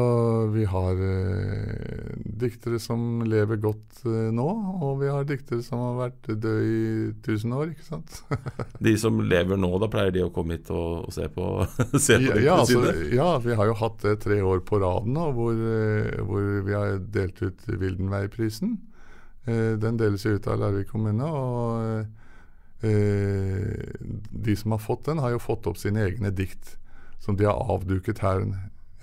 vi 0.53 0.65
har 0.69 0.91
eh, 0.91 2.13
diktere 2.15 2.77
som 2.79 3.23
lever 3.25 3.57
godt 3.57 4.03
eh, 4.05 4.27
nå, 4.29 4.45
og 4.85 4.99
vi 4.99 5.07
har 5.09 5.25
diktere 5.25 5.63
som 5.65 5.79
har 5.81 5.95
vært 5.97 6.27
døde 6.29 6.51
i 6.61 6.81
tusen 7.25 7.55
år, 7.57 7.71
ikke 7.71 7.87
sant. 7.87 8.19
de 8.85 8.93
som 9.01 9.17
lever 9.25 9.57
nå, 9.57 9.71
da 9.81 9.89
pleier 9.89 10.13
de 10.13 10.21
å 10.27 10.29
komme 10.35 10.59
hit 10.59 10.69
og, 10.69 11.07
og 11.07 11.15
se 11.15 11.25
på, 11.25 11.47
se 12.05 12.19
på 12.21 12.35
ja, 12.37 12.43
ja, 12.45 12.57
altså, 12.61 12.83
ja, 13.17 13.31
vi 13.41 13.57
har 13.57 13.71
jo 13.71 13.79
hatt 13.79 13.97
det 14.05 14.19
tre 14.27 14.37
år 14.45 14.61
på 14.67 14.77
rad 14.83 15.09
nå, 15.09 15.23
hvor, 15.39 15.57
eh, 15.57 16.21
hvor 16.21 16.51
vi 16.69 16.77
har 16.77 17.01
delt 17.17 17.41
ut 17.41 17.65
Wildenveiprisen. 17.65 18.75
Eh, 19.49 19.71
den 19.81 19.97
deles 19.97 20.27
jo 20.27 20.35
ut 20.37 20.51
av 20.53 20.61
Larvik 20.61 20.93
kommune. 20.93 21.31
og 21.33 22.85
eh, 22.85 23.89
de 24.45 24.55
som 24.59 24.77
har 24.77 24.85
fått 24.85 25.09
den, 25.09 25.25
har 25.25 25.33
jo 25.33 25.41
fått 25.41 25.65
opp 25.65 25.81
sine 25.81 26.05
egne 26.05 26.29
dikt 26.29 26.75
som 27.25 27.41
de 27.41 27.49
har 27.49 27.57
avduket 27.73 28.21
her 28.21 28.45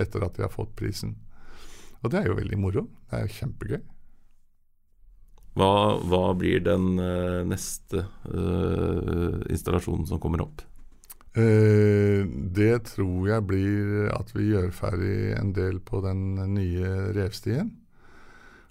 etter 0.02 0.24
at 0.26 0.36
de 0.36 0.46
har 0.46 0.52
fått 0.52 0.74
prisen. 0.78 1.16
Og 2.00 2.12
det 2.12 2.22
er 2.22 2.30
jo 2.30 2.38
veldig 2.38 2.58
moro. 2.60 2.86
Det 3.10 3.18
er 3.18 3.26
jo 3.26 3.36
kjempegøy. 3.38 3.80
Hva, 5.58 5.72
hva 6.06 6.24
blir 6.38 6.62
den 6.62 6.94
uh, 7.02 7.42
neste 7.48 8.04
uh, 8.30 9.40
installasjonen 9.50 10.06
som 10.08 10.20
kommer 10.22 10.44
opp? 10.46 10.62
Uh, 11.34 12.22
det 12.54 12.86
tror 12.92 13.28
jeg 13.28 13.46
blir 13.46 14.08
at 14.14 14.30
vi 14.36 14.52
gjør 14.52 14.70
ferdig 14.74 15.34
en 15.36 15.52
del 15.56 15.82
på 15.82 16.02
den 16.06 16.38
nye 16.54 17.10
revstien. 17.16 17.74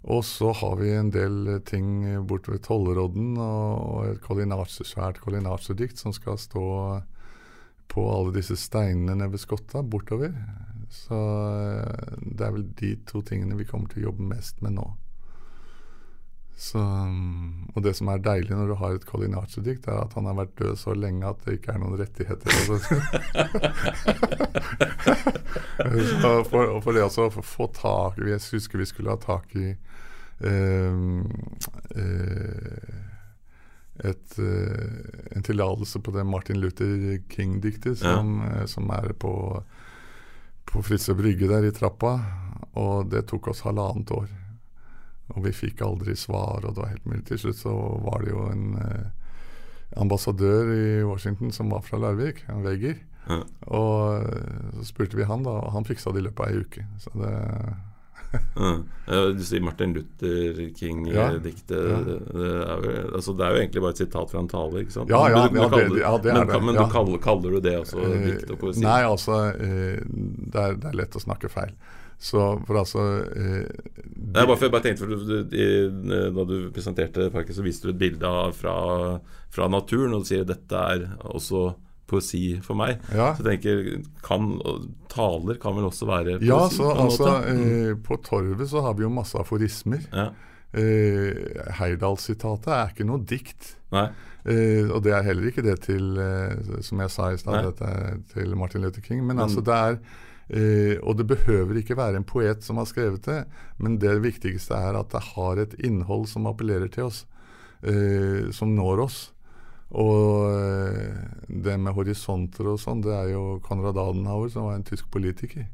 Og 0.07 0.23
så 0.23 0.53
har 0.55 0.77
vi 0.79 0.93
en 0.95 1.11
del 1.11 1.59
ting 1.67 2.05
borte 2.27 2.53
ved 2.53 2.63
Tollerodden 2.63 3.33
og, 3.43 4.05
et 4.07 4.21
koordinats, 4.23 4.79
svært 4.87 5.19
koordinatsedikt 5.19 5.99
som 5.99 6.15
skal 6.15 6.39
stå 6.39 6.67
på 7.91 8.05
alle 8.07 8.31
disse 8.37 8.55
steinene 8.55 9.17
nede 9.19 9.33
ved 9.33 9.43
Skotta 9.43 9.83
bortover. 9.83 10.31
Så 10.89 11.17
eh, 11.17 12.17
det 12.21 12.47
er 12.47 12.55
vel 12.55 12.65
de 12.79 12.95
to 13.09 13.21
tingene 13.25 13.57
vi 13.59 13.67
kommer 13.69 13.87
til 13.91 13.99
å 14.03 14.07
jobbe 14.09 14.23
mest 14.31 14.55
med 14.65 14.71
nå. 14.79 14.87
Så, 16.59 16.79
mm, 16.81 17.71
og 17.71 17.79
det 17.85 17.93
som 17.95 18.09
er 18.11 18.19
deilig 18.19 18.51
når 18.51 18.67
du 18.67 18.75
har 18.81 18.91
et 18.97 19.07
koordinatsedikt, 19.07 19.87
er 19.87 19.97
at 20.01 20.11
han 20.17 20.27
har 20.27 20.35
vært 20.41 20.57
død 20.59 20.75
så 20.81 20.91
lenge 20.97 21.29
at 21.29 21.39
det 21.45 21.53
ikke 21.55 21.71
er 21.71 21.79
noen 21.79 21.99
rettigheter. 22.01 22.49
så 26.21 26.29
for, 26.49 26.63
for 26.83 26.91
det 26.91 27.05
altså 27.05 27.21
å 27.29 27.31
få 27.31 27.67
tak 27.73 28.17
Jeg 28.19 28.39
husker 28.51 28.77
vi 28.81 28.85
skulle 28.89 29.13
ha 29.13 29.17
tak 29.21 29.55
i 29.55 29.75
um, 30.43 31.23
uh, 31.95 32.99
et, 33.99 34.39
uh, 34.39 34.99
en 35.35 35.43
tillatelse 35.43 35.99
på 36.03 36.11
det 36.15 36.23
Martin 36.27 36.59
Luther 36.59 37.19
King-diktet 37.31 37.97
som, 37.99 38.41
ja. 38.43 38.67
som, 38.67 38.89
er 38.95 39.13
på, 39.19 39.63
på 40.69 40.83
Fritzøe 40.85 41.17
brygge 41.17 41.49
der 41.49 41.67
i 41.67 41.73
trappa. 41.75 42.17
Og 42.79 43.09
det 43.11 43.25
tok 43.29 43.49
oss 43.51 43.65
halvannet 43.65 44.11
år. 44.15 44.29
Og 45.35 45.43
vi 45.45 45.53
fikk 45.53 45.83
aldri 45.85 46.15
svar, 46.17 46.63
og 46.63 46.73
det 46.73 46.81
var 46.81 46.93
helt 46.93 47.07
mulig. 47.09 47.23
Til 47.27 47.41
slutt 47.41 47.59
så 47.59 47.73
var 48.05 48.23
det 48.23 48.31
jo 48.31 48.45
en 48.49 48.65
eh, 48.81 49.33
ambassadør 50.01 50.71
i 50.73 50.87
Washington 51.05 51.53
som 51.53 51.69
var 51.73 51.83
fra 51.85 51.99
Larvik, 52.01 52.43
en 52.49 52.63
Vegger. 52.65 52.97
Ja. 53.29 53.43
Og 53.69 54.25
så 54.79 54.87
spurte 54.89 55.19
vi 55.19 55.27
han, 55.29 55.43
da, 55.45 55.53
og 55.59 55.73
han 55.75 55.85
fiksa 55.85 56.13
det 56.13 56.23
i 56.23 56.27
løpet 56.29 56.45
av 56.45 56.53
ei 56.53 56.63
uke. 56.65 56.85
Så 57.03 57.13
det. 57.19 57.33
Du 59.09 59.39
sier 59.41 59.63
Martin 59.65 59.95
Luther 59.95 60.59
King-diktet. 60.77 61.71
Ja. 61.73 62.01
Det, 62.05 62.17
det, 62.29 62.49
altså, 63.15 63.33
det, 63.33 63.45
er 63.45 63.55
jo 63.55 63.61
egentlig 63.63 63.83
bare 63.85 63.95
et 63.95 64.01
sitat 64.03 64.33
fra 64.33 64.43
en 64.43 64.51
tale, 64.51 64.83
ikke 64.83 64.93
sant? 64.93 65.09
Ja, 65.09 65.23
ja, 65.33 65.45
du, 65.47 65.55
du, 65.55 65.61
ja, 65.61 65.69
det, 65.73 65.79
ja 66.01 66.11
det, 66.21 66.35
er 66.35 66.51
det. 66.51 66.59
Men, 66.67 66.77
du 66.77 66.83
kaller, 66.93 67.17
kaller, 67.23 67.57
du 67.57 67.63
det 67.65 67.73
også 67.79 68.03
dikt 68.27 68.53
og 68.53 68.61
poesi? 68.61 68.83
Nei, 68.85 68.99
altså 69.07 69.39
det 69.57 70.61
er, 70.61 70.77
det 70.77 70.91
er 70.91 70.99
lett 71.01 71.17
å 71.17 71.23
snakke 71.23 71.49
feil. 71.49 71.73
Så 72.19 72.39
for 72.67 72.75
altså 72.81 73.03
eh, 73.31 73.63
er 73.63 74.43
bare 74.43 74.57
for 74.57 74.65
jeg 74.67 74.73
bare 74.73 74.83
tenkte 74.83 75.05
for 75.05 75.21
du, 75.23 75.53
i, 75.55 75.67
Da 76.35 76.43
du 76.49 76.55
presenterte 76.75 77.29
parken, 77.31 77.55
så 77.55 77.63
viste 77.63 77.87
du 77.87 77.93
et 77.93 78.01
bilde 78.01 78.31
fra, 78.57 78.73
fra, 79.55 79.69
naturen, 79.71 80.17
og 80.17 80.25
du 80.25 80.31
sier 80.33 80.43
dette 80.47 80.81
er 80.93 81.05
også 81.23 81.69
poesi 82.09 82.43
for 82.65 82.79
meg. 82.79 82.99
Ja. 83.13 83.31
Så 83.37 83.45
jeg 83.45 83.59
tenker 83.59 83.81
kan, 84.25 84.51
Taler 85.11 85.59
kan 85.61 85.77
vel 85.77 85.89
også 85.89 86.09
være 86.09 86.37
poesi? 86.37 86.49
Ja, 86.49 86.61
så, 86.73 86.89
på, 86.89 87.07
altså, 87.07 87.33
eh, 87.53 87.91
på 88.05 88.19
Torvet 88.25 88.71
så 88.71 88.83
har 88.85 88.97
vi 88.97 89.05
jo 89.05 89.11
masse 89.13 89.39
aforismer. 89.39 90.05
Ja. 90.13 90.29
Eh, 90.69 91.69
Heyerdahl-sitatet 91.79 92.73
er 92.75 92.93
ikke 92.93 93.07
noe 93.09 93.23
dikt. 93.25 93.75
Eh, 93.89 94.87
og 94.87 95.03
det 95.05 95.13
er 95.15 95.25
heller 95.25 95.49
ikke 95.49 95.65
det 95.65 95.79
til, 95.85 96.17
eh, 96.21 96.81
som 96.85 97.05
jeg 97.05 97.13
sa 97.13 97.29
i 97.33 97.39
stad, 97.41 97.85
til 98.33 98.57
Martin 98.57 98.85
Luther 98.85 99.05
King. 99.05 99.23
Men, 99.23 99.37
men 99.37 99.47
altså, 99.47 99.65
det 99.65 99.77
er 99.77 100.01
Eh, 100.49 100.97
og 101.05 101.19
det 101.19 101.27
behøver 101.29 101.77
ikke 101.77 101.97
være 101.97 102.17
en 102.17 102.25
poet 102.25 102.63
som 102.65 102.79
har 102.81 102.87
skrevet 102.89 103.21
det, 103.27 103.43
men 103.77 103.99
det 104.01 104.15
viktigste 104.23 104.73
er 104.73 104.97
at 104.97 105.11
det 105.13 105.21
har 105.35 105.61
et 105.61 105.75
innhold 105.85 106.25
som 106.31 106.49
appellerer 106.49 106.89
til 106.89 107.05
oss, 107.05 107.27
eh, 107.85 108.49
som 108.55 108.73
når 108.73 109.05
oss. 109.05 109.19
Og 109.97 110.51
eh, 110.53 111.17
det 111.49 111.79
med 111.81 111.95
horisonter 111.97 112.67
og 112.69 112.79
sånn, 112.81 113.01
det 113.05 113.13
er 113.15 113.31
jo 113.33 113.57
Konrad 113.65 113.97
Adenauer, 113.97 114.51
som 114.53 114.67
var 114.69 114.77
en 114.77 114.85
tysk 114.85 115.09
politiker. 115.13 115.65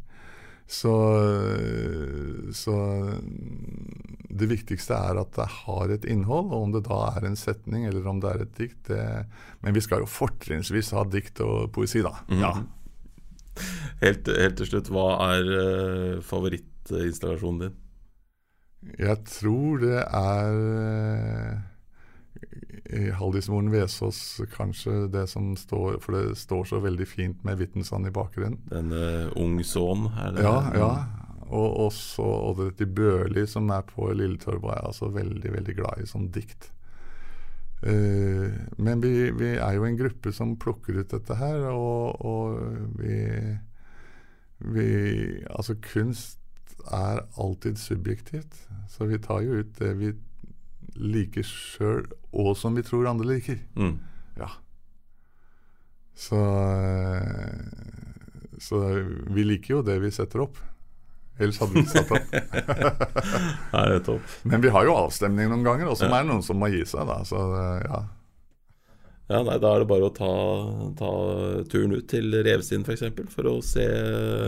Så, 0.67 0.93
eh, 1.19 2.53
så, 2.55 2.77
det 4.29 4.49
viktigste 4.49 4.95
er 4.97 5.19
at 5.21 5.35
det 5.35 5.49
har 5.65 5.91
et 5.93 6.07
innhold, 6.09 6.47
og 6.49 6.69
om 6.69 6.73
det 6.73 6.85
da 6.87 7.01
er 7.11 7.27
en 7.27 7.37
setning 7.39 7.85
eller 7.89 8.07
om 8.09 8.23
det 8.23 8.31
er 8.31 8.45
et 8.45 8.55
dikt 8.57 8.89
det, 8.89 9.03
Men 9.61 9.75
vi 9.75 9.83
skal 9.83 10.03
jo 10.03 10.09
fortrinnsvis 10.09 10.93
ha 10.95 11.05
dikt 11.05 11.43
og 11.43 11.69
poesi, 11.75 12.01
da. 12.05 12.15
Mm. 12.31 12.41
Ja. 12.41 12.53
Helt, 14.01 14.27
helt, 14.27 14.57
til 14.59 14.67
slutt, 14.67 14.91
hva 14.91 15.07
er 15.29 15.47
uh, 15.47 16.23
favorittinstallasjonen 16.25 17.61
din? 17.61 17.77
Jeg 18.99 19.21
tror 19.29 19.79
det 19.81 20.01
er 20.03 20.57
uh, 20.59 21.74
i 22.95 23.11
Haldismoren 23.11 23.71
Vesås 23.73 24.41
kanskje 24.53 25.07
det 25.11 25.25
som 25.27 25.53
står 25.59 25.99
For 26.03 26.15
det 26.15 26.37
står 26.39 26.63
så 26.69 26.79
veldig 26.83 27.07
fint 27.07 27.43
med 27.43 27.59
Vittensand 27.59 28.07
i 28.07 28.13
bakgrunnen. 28.13 28.61
Den 28.71 28.93
uh, 28.95 29.31
ung 29.39 29.59
sønn? 29.67 30.07
Ja, 30.39 30.57
ja. 30.75 30.91
Og 31.45 31.75
også 31.87 32.25
Odd 32.25 32.63
Rett 32.63 32.85
Børli, 32.95 33.45
som 33.47 33.69
er 33.73 33.83
på 33.85 34.07
Lilletorva, 34.15 34.73
er 34.73 34.79
jeg 34.79 34.89
altså 34.91 35.11
veldig, 35.13 35.51
veldig 35.57 35.75
glad 35.77 36.01
i 36.01 36.07
som 36.09 36.29
dikt. 36.33 36.71
Uh, 37.85 38.49
men 38.81 39.03
vi, 39.03 39.29
vi, 39.35 39.51
er 39.59 39.75
jo 39.77 39.85
en 39.85 39.99
gruppe 39.99 40.33
som 40.33 40.55
plukker 40.57 41.01
ut 41.01 41.13
dette 41.13 41.37
her, 41.37 41.67
og, 41.69 42.25
og 42.25 42.97
vi, 42.97 43.19
vi 44.73 44.89
Altså, 45.51 45.77
kunst 45.91 46.39
er 46.91 47.25
alltid 47.41 47.77
subjektivt. 47.81 48.57
Så 48.89 49.05
vi 49.09 49.19
tar 49.21 49.43
jo 49.45 49.61
ut 49.61 49.77
det 49.79 49.93
vi 49.99 50.13
liker 50.95 51.45
sjøl, 51.47 52.05
og 52.35 52.53
som 52.59 52.75
vi 52.77 52.83
tror 52.85 53.09
andre 53.09 53.35
liker. 53.35 53.59
Mm. 53.75 53.97
Ja. 54.39 54.49
Så, 56.15 56.39
så 58.63 58.81
vi 59.35 59.43
liker 59.43 59.77
jo 59.77 59.83
det 59.85 59.99
vi 60.03 60.13
setter 60.15 60.45
opp. 60.47 60.59
Ellers 61.35 61.59
hadde 61.59 61.75
vi 61.75 61.83
ikke 61.83 61.99
satt 61.99 62.13
opp. 62.15 62.35
Nei, 63.73 63.81
det 63.91 63.95
er 63.97 64.03
topp. 64.05 64.35
Men 64.47 64.63
vi 64.63 64.71
har 64.71 64.87
jo 64.87 64.95
avstemning 64.95 65.51
noen 65.51 65.65
ganger, 65.67 65.89
og 65.91 65.97
så 65.99 66.07
ja. 66.07 66.13
er 66.15 66.23
det 66.23 66.31
noen 66.31 66.45
som 66.47 66.59
må 66.61 66.71
gi 66.71 66.85
seg. 66.87 67.03
da, 67.09 67.19
så 67.27 67.41
ja. 67.83 68.05
Ja, 69.25 69.39
nei, 69.41 69.55
Da 69.57 69.71
er 69.73 69.81
det 69.81 69.89
bare 69.89 70.05
å 70.05 70.13
ta, 70.13 70.31
ta 70.99 71.11
turen 71.71 71.95
ut 71.97 72.05
til 72.11 72.29
Revstien 72.45 72.85
f.eks. 72.85 73.01
For, 73.07 73.31
for 73.33 73.49
å 73.49 73.55
se, 73.65 73.85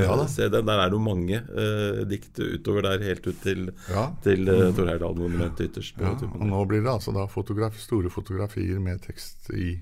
ja, 0.04 0.18
se, 0.30 0.50
den. 0.54 0.68
Der 0.70 0.84
er 0.84 0.92
det 0.92 0.98
jo 1.00 1.02
mange 1.02 1.42
uh, 1.50 2.04
dikt 2.10 2.38
utover 2.38 2.86
der, 2.86 3.06
helt 3.10 3.26
ut 3.26 3.42
til, 3.42 3.72
ja. 3.90 4.08
til 4.26 4.46
uh, 4.52 4.70
Tor 4.78 4.92
Heyerdahl-monumentet 4.92 5.72
ytterst. 5.72 5.98
Ja, 6.04 6.14
og 6.14 6.46
nå 6.46 6.64
blir 6.70 6.86
det 6.86 6.94
altså 6.94 7.16
da 7.16 7.26
fotograf, 7.32 7.80
store 7.82 8.14
fotografier 8.14 8.78
med 8.84 9.02
tekst 9.08 9.50
i, 9.58 9.80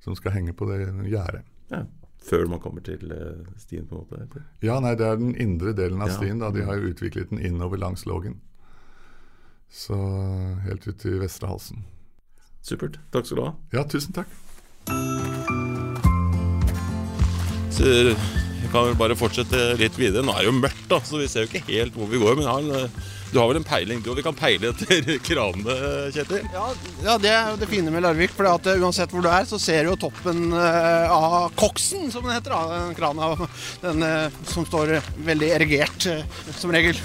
som 0.00 0.16
skal 0.16 0.38
henge 0.38 0.56
på 0.56 0.68
det 0.72 0.86
gjerdet. 1.10 1.44
Ja 1.70 1.84
før 2.20 2.46
man 2.52 2.60
kommer 2.60 2.84
til 2.84 3.12
uh, 3.12 3.46
stien? 3.56 3.86
på 3.88 3.96
en 3.96 4.02
måte? 4.02 4.18
Eller? 4.20 4.46
Ja, 4.64 4.78
nei, 4.84 4.92
det 4.98 5.06
er 5.08 5.16
den 5.16 5.32
indre 5.40 5.72
delen 5.76 6.02
av 6.04 6.12
stien. 6.12 6.38
da, 6.42 6.50
De 6.52 6.66
har 6.66 6.78
jo 6.78 6.92
utviklet 6.92 7.32
den 7.32 7.40
innover 7.40 7.80
langs 7.80 8.04
Lågen. 8.06 8.40
Så 9.70 9.96
helt 10.66 10.86
ut 10.86 10.98
til 11.00 11.20
Vestre 11.22 11.48
Halsen. 11.48 11.84
Supert. 12.66 13.00
Takk 13.14 13.28
skal 13.28 13.40
du 13.40 13.46
ha. 13.46 13.54
Ja, 13.74 13.86
tusen 13.88 14.16
takk. 14.16 14.28
Så 17.70 17.86
jeg 17.86 18.68
kan 18.72 18.90
vel 18.90 18.98
bare 18.98 19.16
fortsette 19.18 19.72
litt 19.80 19.96
videre. 19.98 20.24
Nå 20.26 20.34
er 20.34 20.44
det 20.44 20.50
jo 20.50 20.58
mørkt, 20.58 20.84
da, 20.90 21.00
så 21.04 21.20
vi 21.20 21.30
ser 21.30 21.46
jo 21.46 21.50
ikke 21.50 21.64
helt 21.70 21.96
hvor 21.96 22.10
vi 22.10 22.20
går. 22.20 22.36
Men 22.38 22.50
har 22.50 22.60
en 22.60 22.76
eh, 22.84 23.08
du 23.30 23.38
har 23.38 23.46
vel 23.46 23.60
en 23.60 23.66
peiling, 23.66 24.00
du, 24.02 24.10
og 24.10 24.16
vi 24.18 24.24
kan 24.26 24.34
peile 24.34 24.72
etter 24.72 25.12
kranene, 25.28 25.74
Kjetil? 26.14 26.48
Ja, 26.50 26.64
ja, 27.04 27.14
det 27.22 27.30
er 27.30 27.60
det 27.60 27.68
fine 27.70 27.92
med 27.94 28.02
Larvik. 28.02 28.34
For 28.34 28.48
at 28.50 28.66
eh, 28.66 28.82
uansett 28.82 29.14
hvor 29.14 29.22
du 29.22 29.30
er, 29.30 29.46
så 29.46 29.58
ser 29.62 29.86
du 29.86 29.92
jo 29.92 30.00
toppen 30.08 30.50
uh, 30.50 31.06
av 31.14 31.54
koksen, 31.58 32.10
som 32.10 32.26
den 32.26 32.34
heter. 32.34 32.56
Da. 32.56 32.80
Den 32.88 32.98
krana 32.98 33.32
den, 33.84 34.02
uh, 34.02 34.40
som 34.50 34.66
står 34.66 34.98
veldig 35.30 35.52
erigert, 35.60 36.10
som 36.58 36.74
regel. 36.74 36.98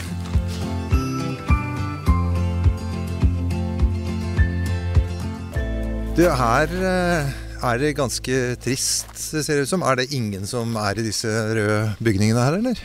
Du, 6.15 6.21
her 6.31 6.71
er 6.71 7.79
det 7.81 7.89
ganske 7.97 8.35
trist, 8.63 9.09
ser 9.19 9.57
det 9.57 9.65
ut 9.65 9.71
som. 9.73 9.81
Er 9.83 9.97
det 9.99 10.13
ingen 10.15 10.47
som 10.47 10.71
er 10.79 10.95
i 10.95 11.03
disse 11.03 11.27
røde 11.27 11.91
bygningene 11.99 12.39
her, 12.39 12.55
eller? 12.61 12.79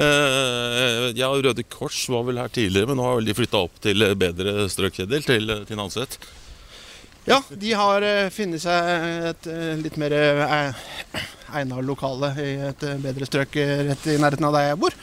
Eh, 0.00 1.12
ja, 1.16 1.28
Røde 1.28 1.64
Kors 1.68 2.08
var 2.08 2.24
vel 2.24 2.40
her 2.40 2.48
tidligere, 2.48 2.88
men 2.88 2.96
nå 3.00 3.04
har 3.04 3.20
vel 3.20 3.28
de 3.28 3.36
flytta 3.36 3.60
opp 3.68 3.76
til 3.84 4.00
bedre 4.16 4.64
strøkkjedel, 4.72 5.28
til, 5.28 5.52
til 5.68 5.76
Nanset? 5.76 6.16
Ja, 7.28 7.42
de 7.50 7.76
har 7.76 8.08
uh, 8.08 8.32
funnet 8.32 8.64
seg 8.64 8.80
et 9.34 9.52
litt 9.84 10.00
mer 10.00 10.16
egna 10.16 11.84
lokale 11.84 12.32
i 12.40 12.52
et 12.72 12.90
bedre 13.04 13.28
strøk 13.28 13.60
rett 13.90 14.08
i 14.08 14.16
nærheten 14.22 14.48
av 14.48 14.56
der 14.56 14.70
jeg 14.70 14.84
bor. 14.86 14.94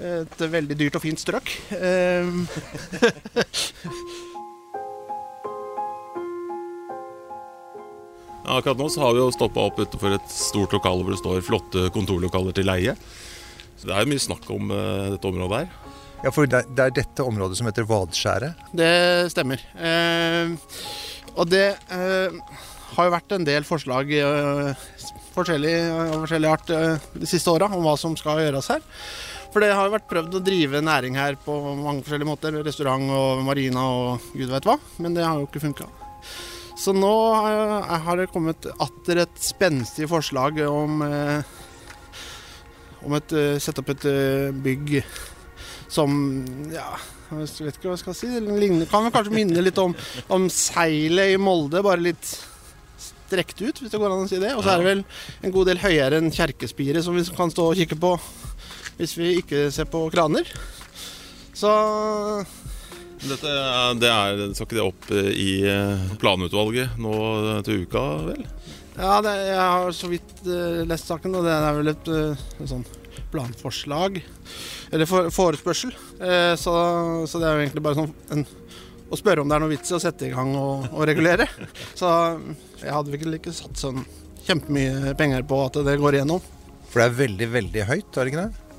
Et 0.00 0.40
veldig 0.60 0.76
dyrt 0.76 0.96
og 1.00 1.08
fint 1.08 1.24
strøk. 1.24 1.56
akkurat 8.44 8.80
nå 8.80 8.88
så 8.92 9.04
har 9.04 9.16
vi 9.16 9.22
jo 9.22 9.30
stoppa 9.34 9.66
opp 9.68 9.80
utenfor 9.82 10.16
et 10.16 10.32
stort 10.32 10.74
lokale 10.76 11.04
hvor 11.04 11.14
det 11.14 11.20
står 11.20 11.44
flotte 11.46 11.86
kontorlokaler 11.94 12.56
til 12.56 12.68
leie. 12.70 12.96
Så 13.80 13.88
det 13.88 13.96
er 13.96 14.04
jo 14.04 14.12
mye 14.12 14.22
snakk 14.22 14.48
om 14.52 14.72
uh, 14.72 15.12
dette 15.14 15.30
området 15.30 15.62
her. 15.62 15.70
Ja, 16.20 16.32
for 16.34 16.48
det, 16.50 16.66
det, 16.76 16.84
er 16.84 16.96
dette 17.00 17.24
området 17.24 17.56
som 17.56 17.68
heter 17.68 17.86
Vadskjæret? 17.88 18.66
Det 18.76 18.90
stemmer. 19.32 19.62
Eh, 19.72 20.52
og 21.32 21.48
det 21.48 21.64
eh, 21.88 22.40
har 22.96 23.08
jo 23.08 23.14
vært 23.14 23.34
en 23.36 23.46
del 23.46 23.66
forslag, 23.66 24.12
eh, 24.12 24.86
forskjellig, 25.32 25.74
av 25.94 26.16
forskjellig 26.18 26.50
art 26.50 26.72
eh, 26.76 27.08
de 27.16 27.28
siste 27.30 27.52
åra 27.52 27.70
om 27.70 27.84
hva 27.86 27.96
som 28.00 28.16
skal 28.18 28.42
gjøres 28.44 28.70
her. 28.74 28.84
For 29.50 29.64
det 29.64 29.72
har 29.74 29.88
jo 29.88 29.94
vært 29.96 30.10
prøvd 30.10 30.36
å 30.36 30.44
drive 30.46 30.82
næring 30.84 31.16
her 31.18 31.38
på 31.42 31.56
mange 31.80 32.04
forskjellige 32.04 32.28
måter. 32.28 32.60
Restaurant 32.66 33.08
og 33.16 33.40
marina 33.46 33.82
og 33.82 34.28
gud 34.36 34.52
vet 34.52 34.68
hva. 34.68 34.76
Men 35.02 35.16
det 35.16 35.24
har 35.26 35.40
jo 35.40 35.48
ikke 35.48 35.64
funka. 35.64 35.88
Så 36.80 36.94
nå 36.96 37.14
eh, 37.36 37.90
har 38.06 38.16
det 38.16 38.30
kommet 38.32 38.68
atter 38.80 39.24
et 39.26 39.42
spenstig 39.42 40.08
forslag 40.08 40.62
om 40.64 41.02
eh, 41.04 41.58
om 43.04 43.16
å 43.16 43.20
sette 43.60 43.80
opp 43.82 43.92
et 43.94 44.06
eh, 44.08 44.50
bygg 44.52 45.00
som 45.90 46.12
ja, 46.70 46.92
jeg 47.30 47.66
vet 47.66 47.78
ikke 47.78 47.88
hva 47.88 47.96
jeg 47.96 48.02
skal 48.04 48.16
si. 48.16 48.30
Ligner, 48.44 48.86
kan 48.90 49.06
vel 49.06 49.14
kanskje 49.14 49.34
minne 49.34 49.64
litt 49.64 49.78
om, 49.82 49.94
om 50.30 50.46
seilet 50.52 51.34
i 51.34 51.40
Molde, 51.40 51.82
bare 51.84 52.04
litt 52.04 52.32
strekt 53.00 53.60
ut, 53.62 53.80
hvis 53.80 53.90
det 53.90 54.00
går 54.00 54.12
an 54.14 54.26
å 54.26 54.30
si 54.30 54.40
det. 54.42 54.52
Og 54.56 54.64
så 54.64 54.74
er 54.74 54.82
det 54.82 54.88
vel 54.90 55.02
en 55.46 55.54
god 55.54 55.70
del 55.70 55.82
høyere 55.82 56.20
enn 56.20 56.32
kjerkespiret 56.34 57.06
som 57.06 57.16
vi 57.16 57.24
kan 57.36 57.52
stå 57.52 57.70
og 57.70 57.78
kikke 57.80 57.98
på 58.00 58.14
hvis 59.00 59.16
vi 59.16 59.36
ikke 59.40 59.68
ser 59.72 59.88
på 59.90 60.02
kraner. 60.12 60.48
Så 61.56 61.70
Dette 63.20 63.50
er- 63.52 63.98
det 64.00 64.08
er, 64.10 64.42
skal 64.56 64.66
ikke 64.66 64.78
det 64.78 64.86
opp 64.86 65.10
eh, 65.12 65.30
i 65.36 65.50
eh, 65.68 66.04
planutvalget 66.22 66.96
nå 67.00 67.12
til 67.66 67.82
uka, 67.84 68.04
vel? 68.30 68.46
Ja, 69.00 69.18
det, 69.24 69.34
jeg 69.48 69.60
har 69.60 69.92
så 69.96 70.08
vidt 70.10 70.40
eh, 70.48 70.80
lest 70.88 71.08
saken, 71.10 71.36
og 71.38 71.44
det 71.46 71.52
er 71.52 71.76
vel 71.78 71.92
et, 71.92 72.08
eh, 72.08 72.46
et 72.60 72.70
sånn 72.70 72.86
planforslag. 73.30 74.18
Eller 74.90 75.06
for, 75.06 75.28
forespørsel. 75.34 75.92
Eh, 76.20 76.54
så, 76.58 76.72
så 77.30 77.40
det 77.42 77.46
er 77.50 77.54
jo 77.58 77.64
egentlig 77.66 77.84
bare 77.86 78.00
sånn 78.00 78.14
en, 78.34 78.46
å 79.10 79.18
spørre 79.20 79.44
om 79.44 79.50
det 79.50 79.56
er 79.58 79.62
noe 79.64 79.72
vits 79.74 79.92
i 79.92 79.96
å 79.98 80.02
sette 80.02 80.26
i 80.28 80.32
gang 80.34 80.50
og, 80.58 80.88
og 80.92 81.04
regulere. 81.10 81.46
Så 81.98 82.08
jeg 82.80 82.92
hadde 82.94 83.10
vel 83.14 83.36
ikke 83.40 83.52
satt 83.54 83.78
sånn 83.80 84.04
kjempemye 84.46 85.14
penger 85.18 85.42
på 85.50 85.58
at 85.66 85.78
det 85.86 85.96
går 86.00 86.18
igjennom. 86.20 86.42
For 86.90 87.02
det 87.02 87.06
er 87.08 87.16
veldig, 87.20 87.48
veldig 87.54 87.86
høyt, 87.90 88.10
er 88.16 88.26
det 88.26 88.32
ikke 88.32 88.44
det? 88.46 88.69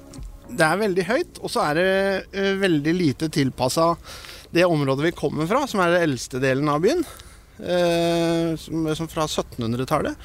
Det 0.52 0.68
er 0.68 0.80
veldig 0.82 1.08
høyt, 1.08 1.42
og 1.42 1.52
så 1.52 1.66
er 1.70 1.80
det 1.80 1.90
eh, 2.36 2.54
veldig 2.60 2.94
lite 2.98 3.30
tilpassa 3.32 3.94
det 4.52 4.66
området 4.68 5.06
vi 5.06 5.16
kommer 5.16 5.48
fra, 5.48 5.64
som 5.68 5.80
er 5.84 5.94
den 5.94 6.10
eldste 6.10 6.42
delen 6.44 6.70
av 6.72 6.82
byen. 6.84 7.06
Eh, 7.62 8.56
som, 8.58 8.90
som 8.96 9.08
fra 9.08 9.28
1700-tallet. 9.28 10.18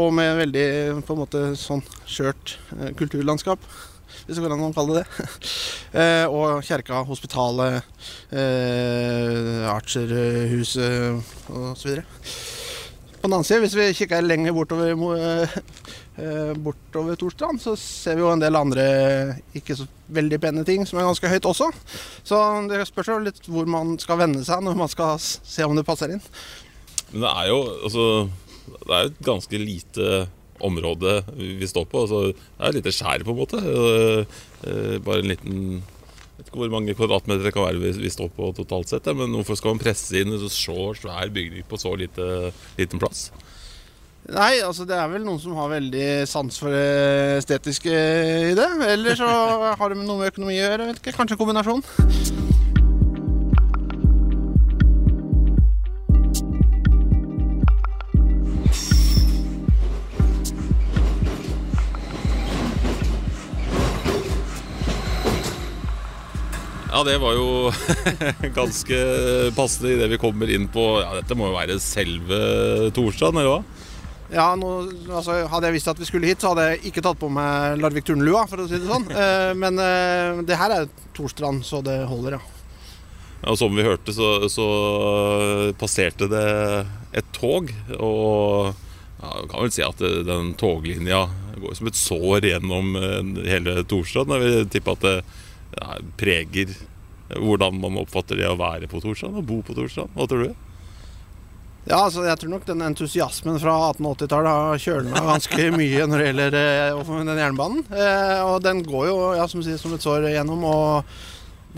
Og 0.00 0.10
med 0.16 0.38
veldig 0.40 0.66
på 1.04 1.14
en 1.14 1.20
måte 1.20 1.44
sånn 1.60 1.84
skjørt 2.08 2.56
eh, 2.78 2.92
kulturlandskap, 2.98 3.62
hvis 4.24 4.38
det 4.38 4.44
går 4.44 4.54
an 4.56 4.66
å 4.66 4.72
kalle 4.76 4.98
det 4.98 5.04
det. 5.04 5.26
eh, 6.00 6.26
og 6.26 6.64
kjerka, 6.64 7.02
hospitalet, 7.08 7.84
eh, 8.32 9.68
Archerhuset 9.68 11.52
osv. 11.52 12.00
På 13.18 13.26
den 13.26 13.34
annen 13.34 13.46
side, 13.46 13.62
hvis 13.66 13.76
vi 13.76 13.92
kikker 13.98 14.24
lenger 14.24 14.56
bortover, 14.56 14.94
eh, 15.18 15.60
bortover 16.58 17.18
Torstrand, 17.20 17.60
så 17.62 17.76
ser 17.78 18.18
vi 18.18 18.24
jo 18.24 18.32
en 18.32 18.42
del 18.42 18.56
andre 18.58 18.84
ikke 19.58 19.76
så 19.78 19.86
veldig 20.14 20.40
pene 20.42 20.64
ting 20.66 20.86
som 20.88 20.98
er 20.98 21.06
ganske 21.06 21.30
høyt 21.30 21.46
også. 21.46 21.68
Så 22.26 22.38
det 22.70 22.80
spørs 22.88 23.12
jo 23.12 23.18
litt 23.22 23.46
hvor 23.46 23.68
man 23.70 23.94
skal 24.02 24.18
vende 24.22 24.42
seg 24.46 24.64
når 24.64 24.78
man 24.80 24.90
skal 24.90 25.20
se 25.22 25.66
om 25.66 25.76
det 25.78 25.86
passer 25.86 26.16
inn. 26.16 26.24
Men 27.12 27.24
det 27.24 27.30
er 27.30 27.46
jo 27.48 27.60
altså, 27.88 28.06
Det 28.68 28.96
er 28.96 29.06
et 29.08 29.22
ganske 29.24 29.60
lite 29.62 30.08
område 30.64 31.20
vi 31.36 31.68
står 31.68 31.86
på. 31.88 32.02
Altså, 32.04 32.32
det 32.32 32.58
er 32.58 32.68
et 32.68 32.80
lite 32.80 32.94
skjær, 32.94 33.24
på 33.24 33.34
en 33.34 33.38
måte. 33.38 33.60
Eh, 33.62 34.40
eh, 34.66 34.98
bare 35.04 35.22
en 35.22 35.32
liten 35.32 35.62
jeg 36.38 36.44
vet 36.44 36.50
ikke 36.52 36.60
hvor 36.60 36.70
mange 36.70 36.94
kvadratmeter 36.94 37.48
det 37.48 37.50
kan 37.50 37.64
være 37.66 37.94
vi 37.98 38.10
står 38.14 38.28
på 38.36 38.52
totalt 38.54 38.90
sett. 38.92 39.08
Men 39.18 39.32
hvorfor 39.34 39.58
skal 39.58 39.74
man 39.74 39.80
presse 39.82 40.20
inn 40.20 40.30
en 40.30 40.44
så 40.44 40.76
svær 40.94 41.32
bygning 41.34 41.64
på 41.66 41.80
så 41.82 41.96
lite, 41.98 42.52
liten 42.78 43.02
plass? 43.02 43.32
Nei, 44.28 44.58
altså 44.60 44.84
det 44.84 44.92
er 44.92 45.06
vel 45.08 45.22
noen 45.24 45.38
som 45.40 45.54
har 45.56 45.70
veldig 45.72 46.08
sans 46.28 46.58
for 46.60 46.74
det 46.74 47.38
estetiske 47.38 47.88
i 48.50 48.52
det. 48.58 48.68
Eller 48.84 49.16
så 49.16 49.28
har 49.80 49.88
det 49.88 50.02
noe 50.02 50.20
med 50.20 50.34
økonomi 50.34 50.58
å 50.58 50.66
gjøre. 50.66 50.90
Vet 50.90 51.00
ikke, 51.00 51.16
kanskje 51.16 51.38
en 51.38 51.40
kombinasjon. 51.40 51.80
Ja, 66.92 67.04
det 67.06 67.16
var 67.22 67.36
jo 67.38 67.72
ganske 68.60 68.96
passende 69.56 69.94
idet 69.94 70.12
vi 70.12 70.20
kommer 70.20 70.50
inn 70.50 70.64
på 70.72 70.84
Ja, 70.98 71.12
dette 71.20 71.36
må 71.38 71.48
jo 71.48 71.56
være 71.56 71.80
selve 71.80 72.90
Torstrand, 72.92 73.38
eller 73.38 73.54
hva? 73.54 73.77
Ja, 74.28 74.50
nå, 74.60 74.70
altså, 75.08 75.38
Hadde 75.48 75.70
jeg 75.70 75.78
visst 75.78 75.88
at 75.88 76.00
vi 76.00 76.08
skulle 76.08 76.28
hit, 76.28 76.42
så 76.42 76.52
hadde 76.52 76.66
jeg 76.68 76.90
ikke 76.90 77.04
tatt 77.04 77.20
på 77.20 77.30
meg 77.32 77.78
Larvik 77.80 78.04
Turnlua, 78.08 78.44
for 78.50 78.60
å 78.60 78.68
si 78.68 78.76
det 78.76 78.88
sånn. 78.88 79.08
Eh, 79.18 79.52
men 79.58 79.80
eh, 79.82 80.42
det 80.46 80.58
her 80.60 80.74
er 80.74 80.88
Torstrand, 81.16 81.64
så 81.66 81.80
det 81.84 81.96
holder, 82.10 82.36
ja. 82.36 82.42
Og 83.48 83.56
som 83.58 83.74
vi 83.74 83.86
hørte, 83.86 84.12
så, 84.14 84.48
så 84.50 84.66
passerte 85.78 86.28
det 86.30 86.46
et 87.16 87.32
tog. 87.34 87.70
Og 87.96 88.70
ja, 89.22 89.32
kan 89.50 89.64
vel 89.64 89.72
si 89.74 89.84
at 89.86 90.02
den 90.02 90.52
toglinja 90.58 91.24
går 91.58 91.74
som 91.78 91.90
et 91.90 91.98
sår 91.98 92.46
gjennom 92.50 92.94
eh, 93.00 93.32
hele 93.48 93.80
Torstrand. 93.88 94.34
Jeg 94.36 94.44
vil 94.44 94.70
tippe 94.74 94.94
at 94.94 95.06
det 95.06 95.16
ja, 95.78 95.98
preger 96.20 96.76
hvordan 97.28 97.80
man 97.82 97.98
oppfatter 98.00 98.40
det 98.40 98.48
å 98.48 98.58
være 98.60 98.88
på 98.90 99.02
Torstrand 99.04 99.40
og 99.40 99.48
bo 99.48 99.60
på 99.64 99.76
Torstrand. 99.76 100.12
Hva 100.16 100.28
tror 100.28 100.46
du? 100.46 100.67
Ja, 101.88 102.02
altså 102.04 102.24
jeg 102.26 102.36
tror 102.36 102.50
nok 102.52 102.66
den 102.68 102.84
entusiasmen 102.84 103.56
fra 103.62 103.74
1880-tallet 103.94 104.52
har 104.52 104.80
kjølna 104.82 105.22
ganske 105.24 105.68
mye 105.80 106.04
når 106.10 106.20
det 106.20 106.26
gjelder 106.28 106.56
eh, 106.60 107.12
den 107.30 107.40
jernbanen. 107.40 107.84
Eh, 107.88 108.40
og 108.44 108.58
den 108.66 108.82
går 108.84 109.06
jo 109.08 109.18
ja, 109.38 109.46
som, 109.48 109.62
sier, 109.64 109.80
som 109.80 109.94
et 109.96 110.04
sår 110.04 110.28
gjennom, 110.34 110.66
og 110.68 111.14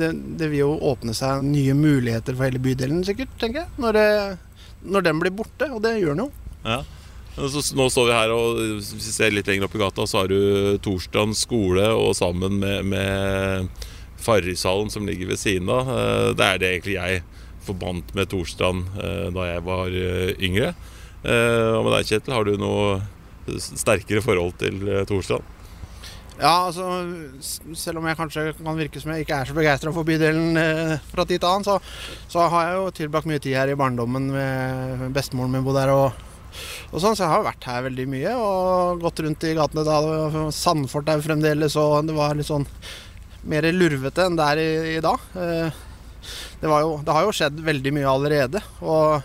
det, 0.01 0.11
det 0.41 0.49
vil 0.51 0.65
jo 0.65 0.73
åpne 0.91 1.15
seg 1.15 1.45
nye 1.47 1.77
muligheter 1.79 2.35
for 2.35 2.49
hele 2.49 2.63
bydelen, 2.63 3.05
sikkert, 3.07 3.37
tenker 3.39 3.63
jeg. 3.63 3.71
Når, 3.83 3.99
det, 4.01 4.09
når 4.97 5.07
den 5.07 5.23
blir 5.23 5.37
borte, 5.43 5.71
og 5.71 5.83
det 5.87 6.01
gjør 6.01 6.17
den 6.19 6.25
jo. 6.27 6.31
Ja. 6.67 6.81
Så, 7.39 7.63
nå 7.79 7.87
står 7.89 8.09
vi 8.11 8.17
her, 8.19 8.33
og 8.35 8.59
hvis 8.81 8.91
vi 8.97 9.13
ser 9.15 9.31
litt 9.33 9.47
lenger 9.49 9.69
opp 9.69 9.77
i 9.79 9.81
gata, 9.81 10.05
så 10.11 10.25
har 10.25 10.33
du 10.33 10.79
Torstrand 10.83 11.39
skole, 11.39 11.87
og 11.95 12.17
sammen 12.19 12.59
med, 12.61 12.91
med 12.91 13.87
Farrishallen 14.21 14.91
som 14.93 15.07
ligger 15.09 15.31
ved 15.31 15.39
siden 15.41 15.71
av. 15.71 15.87
Eh, 15.95 16.33
Det 16.35 16.49
er 16.51 16.59
det 16.61 16.73
egentlig 16.75 16.99
jeg 16.99 17.23
forbandt 17.71 18.13
med 18.19 18.29
Torstrand 18.33 18.91
eh, 19.01 19.29
da 19.35 19.47
jeg 19.55 19.65
var 19.67 19.95
eh, 19.95 20.35
yngre. 20.43 20.75
Eh, 21.23 21.71
Og 21.79 21.87
med 21.87 21.97
deg, 21.97 22.11
Kjetil, 22.11 22.37
har 22.37 22.47
du 22.47 22.55
noe 22.61 23.01
sterkere 23.61 24.23
forhold 24.23 24.55
til 24.61 24.85
Torstrand? 25.09 25.57
Ja, 26.41 26.71
altså 26.71 26.87
Selv 27.77 28.01
om 28.01 28.07
jeg 28.09 28.17
kanskje 28.17 28.47
kan 28.57 28.79
virke 28.79 29.01
som 29.03 29.11
jeg 29.13 29.27
ikke 29.27 29.43
er 29.43 29.49
så 29.51 29.57
begeistra 29.57 29.91
for 29.93 30.09
bydelen 30.09 30.57
eh, 30.57 30.95
fra 31.11 31.27
tid 31.29 31.43
til 31.43 31.51
annen, 31.51 31.67
så, 31.67 31.75
så 32.33 32.47
har 32.49 32.71
jeg 32.71 32.79
jo 32.79 32.87
tilbrakt 32.97 33.29
mye 33.29 33.43
tid 33.45 33.59
her 33.59 33.73
i 33.73 33.77
barndommen 33.77 34.31
med 34.33 35.05
bestemoren 35.17 35.53
min 35.53 35.67
bodde 35.67 35.83
her. 35.85 35.93
Og, 35.93 36.17
og 36.95 36.97
sånn, 37.03 37.13
Så 37.19 37.27
jeg 37.27 37.33
har 37.35 37.45
vært 37.45 37.69
her 37.69 37.85
veldig 37.91 38.09
mye 38.15 38.33
og 38.41 39.05
gått 39.05 39.21
rundt 39.27 39.45
i 39.51 39.53
gatene 39.59 39.85
da. 39.85 39.99
Sandfort 40.55 41.13
er 41.13 41.21
jo 41.21 41.27
fremdeles, 41.29 41.77
og 41.81 42.09
det 42.09 42.17
var 42.17 42.33
litt 42.39 42.49
sånn 42.49 42.65
mer 43.51 43.69
lurvete 43.73 44.25
enn 44.29 44.41
det 44.41 44.49
er 44.55 44.63
i, 44.65 44.71
i 44.97 45.05
dag. 45.05 45.29
Eh, 45.45 45.85
det, 46.61 46.69
var 46.71 46.85
jo, 46.87 46.97
det 47.05 47.15
har 47.19 47.27
jo 47.29 47.37
skjedd 47.37 47.61
veldig 47.67 47.93
mye 47.99 48.09
allerede. 48.17 48.63
og 48.81 49.21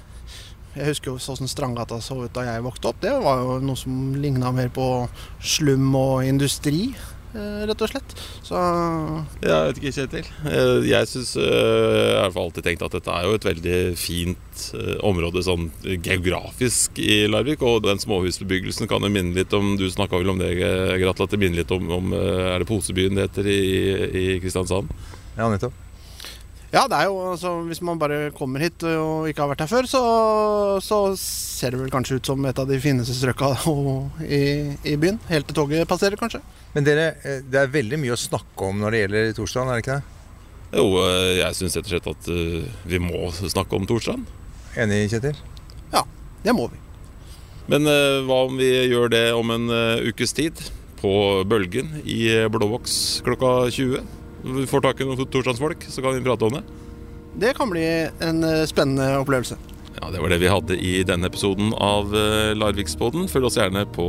jeg 0.75 0.89
husker 0.89 1.13
jo 1.13 1.19
sånn 1.23 1.47
Strandgata 1.47 2.01
så 2.03 2.17
ut 2.25 2.33
da 2.35 2.41
jeg 2.49 2.63
vokste 2.65 2.89
opp. 2.89 2.97
Det 2.99 3.13
var 3.23 3.39
jo 3.39 3.59
noe 3.63 3.79
som 3.79 4.09
ligna 4.19 4.49
mer 4.51 4.67
på 4.75 4.85
slum 5.39 5.93
og 5.95 6.25
industri, 6.27 6.89
eh, 7.31 7.61
rett 7.69 7.79
og 7.85 7.93
slett. 7.93 8.15
Så 8.43 8.59
Jeg 9.39 9.69
vet 9.69 9.79
ikke, 9.79 9.93
Kjetil. 9.95 10.27
Eh, 10.43 10.83
Jeg 10.89 11.07
syns 11.07 11.31
Jeg 11.39 11.47
har 11.47 12.27
i 12.27 12.27
hvert 12.27 12.33
fall 12.35 12.49
alltid 12.49 12.67
tenkt 12.67 12.83
at 12.83 12.91
dette 12.91 13.07
er 13.15 13.23
jo 13.23 13.37
et 13.39 13.47
veldig 13.47 13.77
fint 13.95 14.65
eh, 14.75 14.99
område 14.99 15.45
sånn 15.47 15.69
geografisk 15.85 16.99
i 16.99 17.23
Larvik. 17.31 17.63
Og 17.63 17.79
den 17.87 18.03
småhusbebyggelsen 18.03 18.91
kan 18.91 18.99
jo 18.99 19.13
minne 19.15 19.31
litt 19.33 19.53
om 19.55 19.77
Du 19.79 19.87
snakka 19.87 20.19
vel 20.19 20.35
om 20.35 20.43
det, 20.43 20.57
Gratla, 20.59 21.23
at 21.23 21.31
det 21.31 21.39
minner 21.39 21.63
litt 21.63 21.71
om, 21.71 21.87
om 21.87 22.11
eh, 22.19 22.51
Er 22.51 22.59
det 22.59 22.67
Posebyen 22.67 23.15
det 23.15 23.29
heter 23.29 23.47
i, 23.47 23.61
i 24.11 24.39
Kristiansand? 24.43 24.91
Ja, 25.39 25.47
nettopp. 25.47 25.84
Ja, 26.75 26.81
det 26.91 26.97
er 26.97 27.07
jo 27.07 27.19
altså 27.31 27.51
Hvis 27.69 27.79
man 27.85 27.99
bare 28.01 28.31
kommer 28.35 28.59
hit 28.59 28.83
og 28.89 29.29
ikke 29.29 29.45
har 29.45 29.51
vært 29.53 29.63
her 29.63 29.69
før, 29.71 29.87
så, 29.87 30.01
så 30.83 30.97
ser 31.19 31.71
det 31.71 31.79
vel 31.79 31.93
kanskje 31.93 32.17
ut 32.19 32.27
som 32.27 32.47
et 32.49 32.59
av 32.59 32.67
de 32.67 32.79
fineste 32.83 33.15
strøka 33.15 33.53
i, 34.27 34.41
i 34.83 34.97
byen. 34.99 35.21
Helt 35.29 35.47
til 35.47 35.55
toget 35.55 35.87
passerer, 35.87 36.19
kanskje. 36.19 36.43
Men 36.75 36.83
dere, 36.83 37.05
eh, 37.23 37.39
det 37.47 37.61
er 37.61 37.71
veldig 37.71 38.01
mye 38.01 38.17
å 38.17 38.19
snakke 38.19 38.67
om 38.67 38.83
når 38.83 38.91
det 38.91 39.01
gjelder 39.05 39.31
Torstrand, 39.37 39.71
er 39.71 39.79
det 39.79 39.85
ikke 39.85 39.95
det? 39.95 40.11
Jo, 40.75 40.85
eh, 41.05 41.29
jeg 41.39 41.57
syns 41.61 41.77
rett 41.79 41.87
og 41.87 41.93
slett 41.93 42.09
at 42.11 42.27
eh, 42.33 42.67
vi 42.91 42.99
må 42.99 43.21
snakke 43.37 43.79
om 43.79 43.87
Torstrand. 43.87 44.27
Enig, 44.75 45.05
Kjetil? 45.13 45.39
Ja, 45.93 46.03
Det 46.43 46.57
må 46.57 46.67
vi. 46.73 46.81
Men 47.71 47.87
hva 48.27 48.43
om 48.45 48.59
vi 48.59 48.67
gjør 48.91 49.07
det 49.09 49.23
om 49.33 49.49
en 49.55 49.71
ukes 50.05 50.35
tid? 50.37 50.59
På 50.99 51.41
Bølgen 51.49 51.95
i 52.03 52.19
Blåboks 52.51 53.23
klokka 53.25 53.71
20. 53.73 54.03
Vi 54.45 54.67
får 54.69 54.83
tak 54.85 54.99
i 55.01 55.07
noen 55.07 55.25
torsdagsfolk, 55.25 55.87
så 55.89 56.03
kan 56.05 56.13
vi 56.13 56.25
prate 56.25 56.45
om 56.45 56.59
det. 56.59 56.65
Det 57.35 57.55
kan 57.57 57.71
bli 57.71 57.85
en 58.23 58.43
eh, 58.43 58.65
spennende 58.69 59.17
opplevelse. 59.19 59.57
Ja, 59.95 60.11
Det 60.11 60.19
var 60.19 60.29
det 60.29 60.41
vi 60.43 60.51
hadde 60.51 60.75
i 60.77 61.03
denne 61.07 61.29
episoden 61.31 61.71
av 61.73 62.11
uh, 62.11 62.51
Larvikspodden. 62.51 63.29
Følg 63.31 63.47
oss 63.47 63.55
gjerne 63.55 63.85
på 63.95 64.05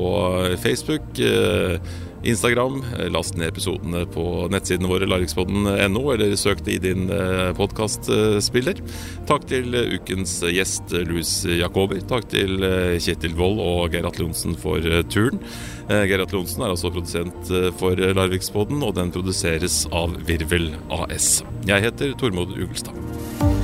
Facebook, 0.58 1.06
uh, 1.22 1.78
Instagram. 2.26 2.80
Last 3.14 3.36
ned 3.38 3.52
episodene 3.52 4.02
på 4.10 4.24
nettsidene 4.50 4.90
våre 4.90 5.06
larvikspodden.no, 5.06 6.02
eller 6.10 6.34
søk 6.34 6.64
det 6.66 6.74
i 6.74 6.82
din 6.88 7.06
podkastspiller. 7.54 8.82
Takk 9.30 9.46
til 9.46 9.78
ukens 9.94 10.40
gjest 10.42 10.90
Louis 11.06 11.30
Jacobi. 11.60 12.00
Takk 12.10 12.26
til 12.34 12.58
Kjetil 12.98 13.38
Wold 13.38 13.62
og 13.62 13.94
Atle 13.94 14.26
Johnsen 14.26 14.58
for 14.58 14.82
turen. 15.06 15.38
Geir 15.86 16.22
Atle 16.22 16.40
Johnsen 16.40 16.64
er 16.66 16.72
altså 16.74 16.90
produsent 16.90 17.50
for 17.78 17.98
Larvikspodden, 18.18 18.82
og 18.82 18.96
den 18.98 19.12
produseres 19.14 19.84
av 19.94 20.16
Virvel 20.26 20.72
AS. 20.90 21.44
Jeg 21.68 21.86
heter 21.86 22.16
Tormod 22.18 22.56
Ugelstad. 22.58 23.55